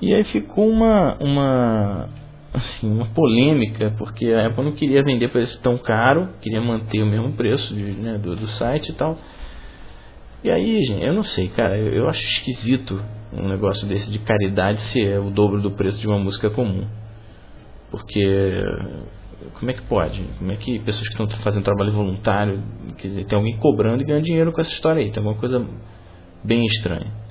E 0.00 0.14
aí 0.14 0.24
ficou 0.24 0.68
uma, 0.68 1.16
uma 1.18 2.08
assim, 2.56 2.90
uma 2.90 3.06
polêmica, 3.06 3.94
porque 3.98 4.26
a 4.26 4.46
Apple 4.46 4.64
não 4.64 4.72
queria 4.72 5.02
vender 5.02 5.28
preço 5.28 5.60
tão 5.60 5.76
caro, 5.76 6.28
queria 6.40 6.60
manter 6.60 7.02
o 7.02 7.06
mesmo 7.06 7.32
preço 7.32 7.74
de, 7.74 7.82
né, 7.82 8.18
do, 8.18 8.36
do 8.36 8.46
site 8.48 8.90
e 8.90 8.94
tal. 8.94 9.18
E 10.42 10.50
aí, 10.50 10.84
gente, 10.84 11.04
eu 11.04 11.14
não 11.14 11.22
sei, 11.22 11.48
cara, 11.48 11.76
eu, 11.76 11.92
eu 11.92 12.08
acho 12.08 12.20
esquisito 12.20 13.02
um 13.32 13.48
negócio 13.48 13.86
desse 13.88 14.10
de 14.10 14.18
caridade 14.20 14.80
ser 14.92 15.18
o 15.18 15.30
dobro 15.30 15.60
do 15.60 15.72
preço 15.72 16.00
de 16.00 16.06
uma 16.06 16.18
música 16.18 16.48
comum. 16.50 16.86
Porque 17.90 18.62
como 19.54 19.70
é 19.70 19.74
que 19.74 19.82
pode? 19.82 20.22
Como 20.38 20.52
é 20.52 20.56
que 20.56 20.78
pessoas 20.80 21.08
que 21.08 21.22
estão 21.22 21.28
fazendo 21.42 21.64
trabalho 21.64 21.92
voluntário, 21.92 22.62
quer 22.98 23.08
dizer, 23.08 23.24
tem 23.26 23.36
alguém 23.36 23.56
cobrando 23.58 24.02
e 24.02 24.06
ganhando 24.06 24.24
dinheiro 24.24 24.52
com 24.52 24.60
essa 24.60 24.72
história 24.72 25.02
aí? 25.02 25.10
Tem 25.10 25.18
alguma 25.18 25.38
coisa 25.38 25.64
bem 26.44 26.64
estranha 26.66 27.25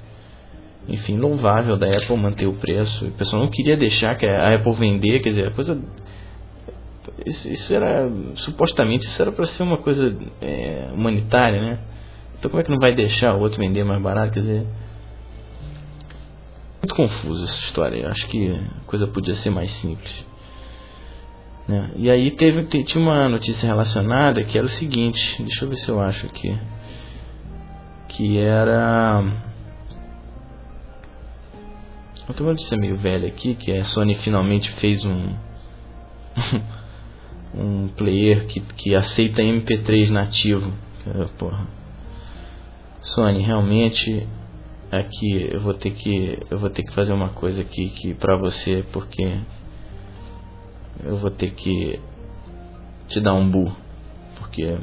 enfim, 0.88 1.18
louvável 1.18 1.78
da 1.78 1.88
Apple 1.88 2.16
manter 2.18 2.46
o 2.46 2.54
preço. 2.54 3.06
O 3.06 3.12
pessoal 3.12 3.42
não 3.42 3.50
queria 3.50 3.76
deixar 3.76 4.16
que 4.16 4.26
a 4.26 4.54
Apple 4.54 4.74
vender, 4.74 5.20
quer 5.20 5.30
dizer, 5.30 5.48
a 5.48 5.52
coisa. 5.52 5.82
Isso, 7.26 7.48
isso 7.48 7.74
era. 7.74 8.10
Supostamente 8.36 9.06
isso 9.08 9.22
era 9.22 9.32
para 9.32 9.48
ser 9.48 9.64
uma 9.64 9.78
coisa 9.78 10.16
é, 10.42 10.90
humanitária, 10.94 11.62
né? 11.62 11.80
Então 12.38 12.52
como 12.52 12.62
é 12.62 12.64
que 12.64 12.72
não 12.72 12.80
vai 12.80 12.94
deixar 12.94 13.36
o 13.36 13.40
outro 13.40 13.60
vender 13.60 13.84
mais 13.84 14.02
barato? 14.02 14.34
Quer 14.34 14.42
dizer. 14.42 14.68
Muito 16.82 16.96
confuso 16.96 17.44
essa 17.46 17.60
história. 17.62 17.98
Eu 17.98 18.10
acho 18.10 18.28
que 18.28 18.52
a 18.52 18.86
coisa 18.86 19.08
podia 19.08 19.34
ser 19.36 19.50
mais 19.50 19.72
simples. 19.72 20.26
Né? 21.68 21.92
E 21.96 22.12
aí 22.12 22.30
teve, 22.30 22.64
tinha 22.84 23.02
uma 23.04 23.28
notícia 23.28 23.66
relacionada 23.66 24.44
que 24.44 24.56
era 24.56 24.68
o 24.68 24.70
seguinte, 24.70 25.42
deixa 25.42 25.66
eu 25.66 25.70
ver 25.70 25.78
se 25.78 25.90
eu 25.90 26.00
acho 26.00 26.28
aqui. 26.28 26.56
Que 28.10 28.38
era 28.38 29.24
Outra 32.28 32.44
notícia 32.44 32.78
meio 32.78 32.98
velha 32.98 33.28
aqui, 33.28 33.54
que 33.54 33.72
a 33.72 33.84
Sony 33.84 34.16
finalmente 34.16 34.72
fez 34.74 35.06
um 35.06 35.36
um 37.54 37.88
player 37.90 38.48
que, 38.48 38.60
que 38.60 38.96
aceita 38.96 39.42
MP3 39.42 40.10
nativo. 40.10 40.74
Porra. 41.38 41.68
Sony, 43.02 43.44
realmente 43.44 44.28
aqui 44.92 45.50
eu 45.52 45.62
vou 45.62 45.74
ter 45.74 45.92
que 45.92 46.40
eu 46.50 46.60
vou 46.60 46.70
ter 46.70 46.84
que 46.84 46.94
fazer 46.94 47.14
uma 47.14 47.30
coisa 47.30 47.62
aqui 47.62 47.90
que 47.90 48.14
para 48.14 48.36
você 48.36 48.84
porque 48.92 49.40
eu 51.04 51.18
vou 51.18 51.30
ter 51.30 51.52
que 51.52 52.00
te 53.08 53.20
dar 53.20 53.34
um 53.34 53.50
bu 53.50 53.72
porque 54.40 54.78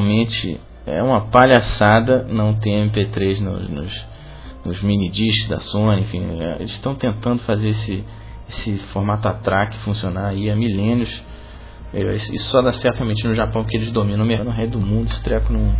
realmente 0.00 0.60
é 0.86 1.02
uma 1.02 1.26
palhaçada 1.26 2.24
não 2.24 2.54
ter 2.54 2.70
MP3 2.70 3.40
nos, 3.40 3.68
nos, 3.68 4.06
nos 4.64 4.82
mini 4.82 5.10
discs 5.10 5.48
da 5.48 5.60
Sony, 5.60 6.02
enfim, 6.02 6.40
é, 6.40 6.56
eles 6.56 6.72
estão 6.72 6.94
tentando 6.94 7.42
fazer 7.42 7.68
esse, 7.68 8.04
esse 8.48 8.78
formato 8.92 9.28
ATRAC 9.28 9.76
funcionar 9.78 10.28
aí 10.28 10.50
há 10.50 10.56
milênios. 10.56 11.22
É, 11.92 12.14
isso 12.14 12.50
só 12.50 12.62
dá 12.62 12.72
certamente 12.72 13.26
no 13.26 13.34
Japão 13.34 13.64
que 13.64 13.76
eles 13.76 13.92
dominam 13.92 14.24
mesmo 14.24 14.44
no 14.44 14.50
resto 14.50 14.78
do 14.78 14.86
mundo, 14.86 15.10
esse 15.12 15.22
treco 15.22 15.52
não. 15.52 15.76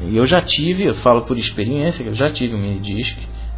E 0.00 0.16
eu 0.16 0.26
já 0.26 0.42
tive, 0.42 0.84
eu 0.84 0.94
falo 0.96 1.22
por 1.22 1.38
experiência, 1.38 2.02
eu 2.02 2.14
já 2.14 2.30
tive 2.32 2.54
um 2.54 2.58
mini 2.58 2.80
disc. 2.80 3.16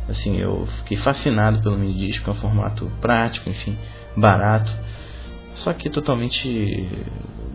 Assim, 0.09 0.37
eu 0.37 0.67
fiquei 0.79 0.99
fascinado 0.99 1.61
pelo 1.63 1.79
mini 1.79 1.95
disc, 1.95 2.27
é 2.27 2.31
um 2.31 2.35
formato 2.35 2.91
prático, 3.01 3.49
enfim, 3.49 3.77
barato. 4.17 4.71
Só 5.57 5.73
que 5.73 5.89
totalmente 5.91 6.89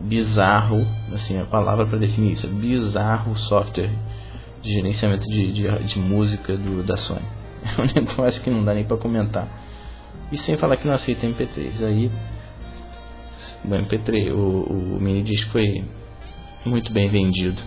bizarro, 0.00 0.84
assim, 1.14 1.38
a 1.38 1.44
palavra 1.44 1.86
para 1.86 1.98
definir 1.98 2.32
isso, 2.32 2.46
é 2.46 2.50
bizarro 2.50 3.36
software 3.36 3.90
de 4.62 4.72
gerenciamento 4.72 5.24
de, 5.24 5.52
de, 5.52 5.84
de 5.84 5.98
música 5.98 6.56
do, 6.56 6.82
da 6.82 6.96
Sony. 6.96 7.22
É 7.64 7.80
um 7.80 7.84
negócio 7.84 8.42
que 8.42 8.50
não 8.50 8.64
dá 8.64 8.74
nem 8.74 8.84
para 8.84 8.96
comentar. 8.96 9.48
E 10.32 10.38
sem 10.38 10.58
falar 10.58 10.76
que 10.76 10.86
não 10.86 10.94
aceita 10.94 11.26
MP3. 11.26 11.84
Aí 11.84 12.10
o 13.64 13.68
MP3, 13.68 14.32
o, 14.32 14.96
o 14.96 15.00
mini 15.00 15.36
foi 15.52 15.84
muito 16.66 16.92
bem 16.92 17.08
vendido. 17.08 17.62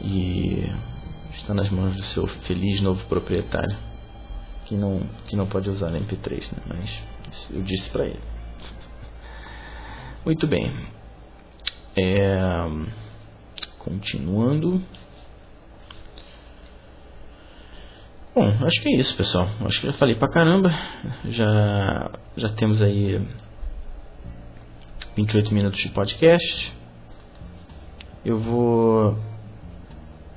E 0.00 0.66
está 1.34 1.52
nas 1.52 1.68
mãos 1.68 1.94
do 1.94 2.02
seu 2.04 2.26
feliz 2.46 2.80
novo 2.80 3.04
proprietário. 3.06 3.76
Que 4.64 4.74
não, 4.74 5.02
que 5.26 5.36
não 5.36 5.46
pode 5.46 5.68
usar 5.68 5.90
MP3, 5.90 6.40
né? 6.52 6.62
Mas 6.66 7.02
eu 7.50 7.62
disse 7.62 7.90
para 7.90 8.06
ele. 8.06 8.31
Muito 10.24 10.46
bem. 10.46 10.72
É, 11.96 12.38
continuando. 13.78 14.82
Bom, 18.34 18.48
acho 18.64 18.82
que 18.82 18.88
é 18.88 18.96
isso, 19.00 19.16
pessoal. 19.16 19.48
Acho 19.66 19.80
que 19.80 19.86
já 19.88 19.92
falei 19.94 20.14
pra 20.14 20.28
caramba. 20.28 20.70
Já, 21.24 22.10
já 22.36 22.48
temos 22.50 22.80
aí 22.80 23.20
28 25.16 25.52
minutos 25.52 25.80
de 25.80 25.90
podcast. 25.90 26.72
Eu 28.24 28.38
vou 28.38 29.18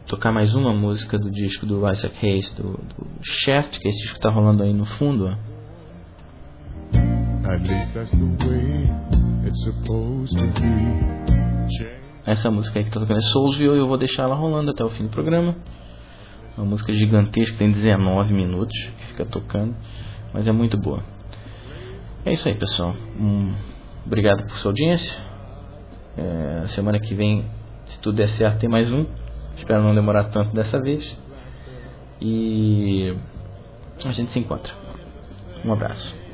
tocar 0.08 0.32
mais 0.32 0.54
uma 0.56 0.74
música 0.74 1.17
do 1.17 1.30
disco 1.32 1.65
do 1.65 1.89
Isaac 1.89 2.26
Hayes, 2.26 2.54
do, 2.56 2.74
do 2.74 3.08
Shaft, 3.24 3.80
que 3.80 3.88
é 3.88 3.91
esse 3.91 4.02
disco 4.02 4.15
que 4.15 4.21
tá 4.21 4.30
rolando 4.30 4.63
aí 4.63 4.74
no 4.74 4.86
fundo. 4.86 5.28
Ó. 5.28 5.56
Essa 12.25 12.49
música 12.49 12.79
aí 12.79 12.86
que 12.86 12.91
tá 12.91 12.99
tocando 12.99 13.17
é 13.17 13.21
Soulsville 13.21 13.75
e 13.75 13.77
eu 13.77 13.88
vou 13.88 13.97
deixar 13.97 14.23
ela 14.23 14.36
rolando 14.36 14.71
até 14.71 14.84
o 14.84 14.89
fim 14.89 15.03
do 15.03 15.10
programa. 15.10 15.55
Uma 16.58 16.65
música 16.65 16.91
gigantesca, 16.91 17.55
tem 17.58 17.71
19 17.71 18.34
minutos 18.34 18.75
que 18.97 19.05
fica 19.08 19.25
tocando, 19.25 19.75
mas 20.34 20.47
é 20.47 20.51
muito 20.51 20.77
boa. 20.77 21.03
É 22.25 22.34
isso 22.34 22.47
aí, 22.47 22.55
pessoal. 22.55 22.95
Um, 23.19 23.53
obrigado 24.05 24.43
por 24.47 24.58
sua 24.58 24.71
audiência. 24.71 25.15
É, 26.17 26.67
semana 26.69 26.99
que 26.99 27.13
vem, 27.13 27.45
se 27.86 27.99
tudo 27.99 28.15
der 28.15 28.29
certo, 28.29 28.60
tem 28.60 28.69
mais 28.69 28.91
um. 28.91 29.05
Espero 29.58 29.84
não 29.84 29.93
demorar 29.93 30.25
tanto 30.25 30.55
dessa 30.55 30.81
vez. 30.81 31.15
E 32.19 33.15
a 34.03 34.12
gente 34.12 34.31
se 34.31 34.39
encontra. 34.39 34.73
Um 35.63 35.71
abraço. 35.71 36.24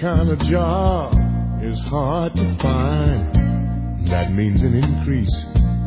Kind 0.00 0.28
of 0.28 0.38
job 0.40 1.14
is 1.62 1.80
hard 1.80 2.34
to 2.36 2.56
find. 2.58 4.06
That 4.08 4.32
means 4.32 4.62
an 4.62 4.74
increase 4.74 5.44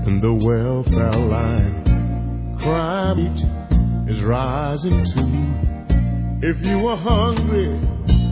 in 0.07 0.19
the 0.19 0.33
welfare 0.33 1.15
line. 1.15 2.57
Crime 2.59 4.07
is 4.09 4.23
rising 4.23 5.05
too. 5.05 6.47
If 6.47 6.59
you 6.65 6.79
were 6.79 6.95
hungry, 6.95 7.77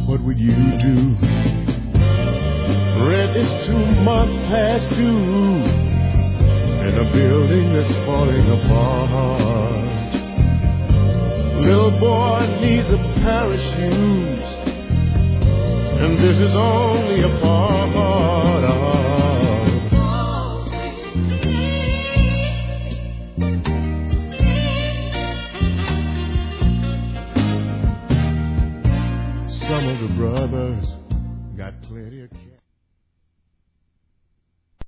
what 0.08 0.22
would 0.22 0.40
you 0.40 0.56
do? 0.80 1.16
Rent 3.06 3.38
is 3.38 3.68
two 3.68 3.86
months 4.02 4.36
past 4.50 4.90
due 4.96 5.88
in 6.88 6.98
a 6.98 7.12
building 7.12 7.74
that's 7.74 7.94
falling 8.06 8.50
apart. 8.50 9.88
Little 11.62 12.00
boy 12.00 12.58
needs 12.62 12.88
a 12.88 12.98
shoes, 13.58 14.47
and 16.00 16.18
this 16.20 16.38
is 16.38 16.54
only 16.56 17.24
a 17.24 17.40
part 17.42 18.64
of. 18.64 18.78
Some 29.68 29.88
of 29.90 30.00
the 30.00 30.14
brothers 30.16 30.97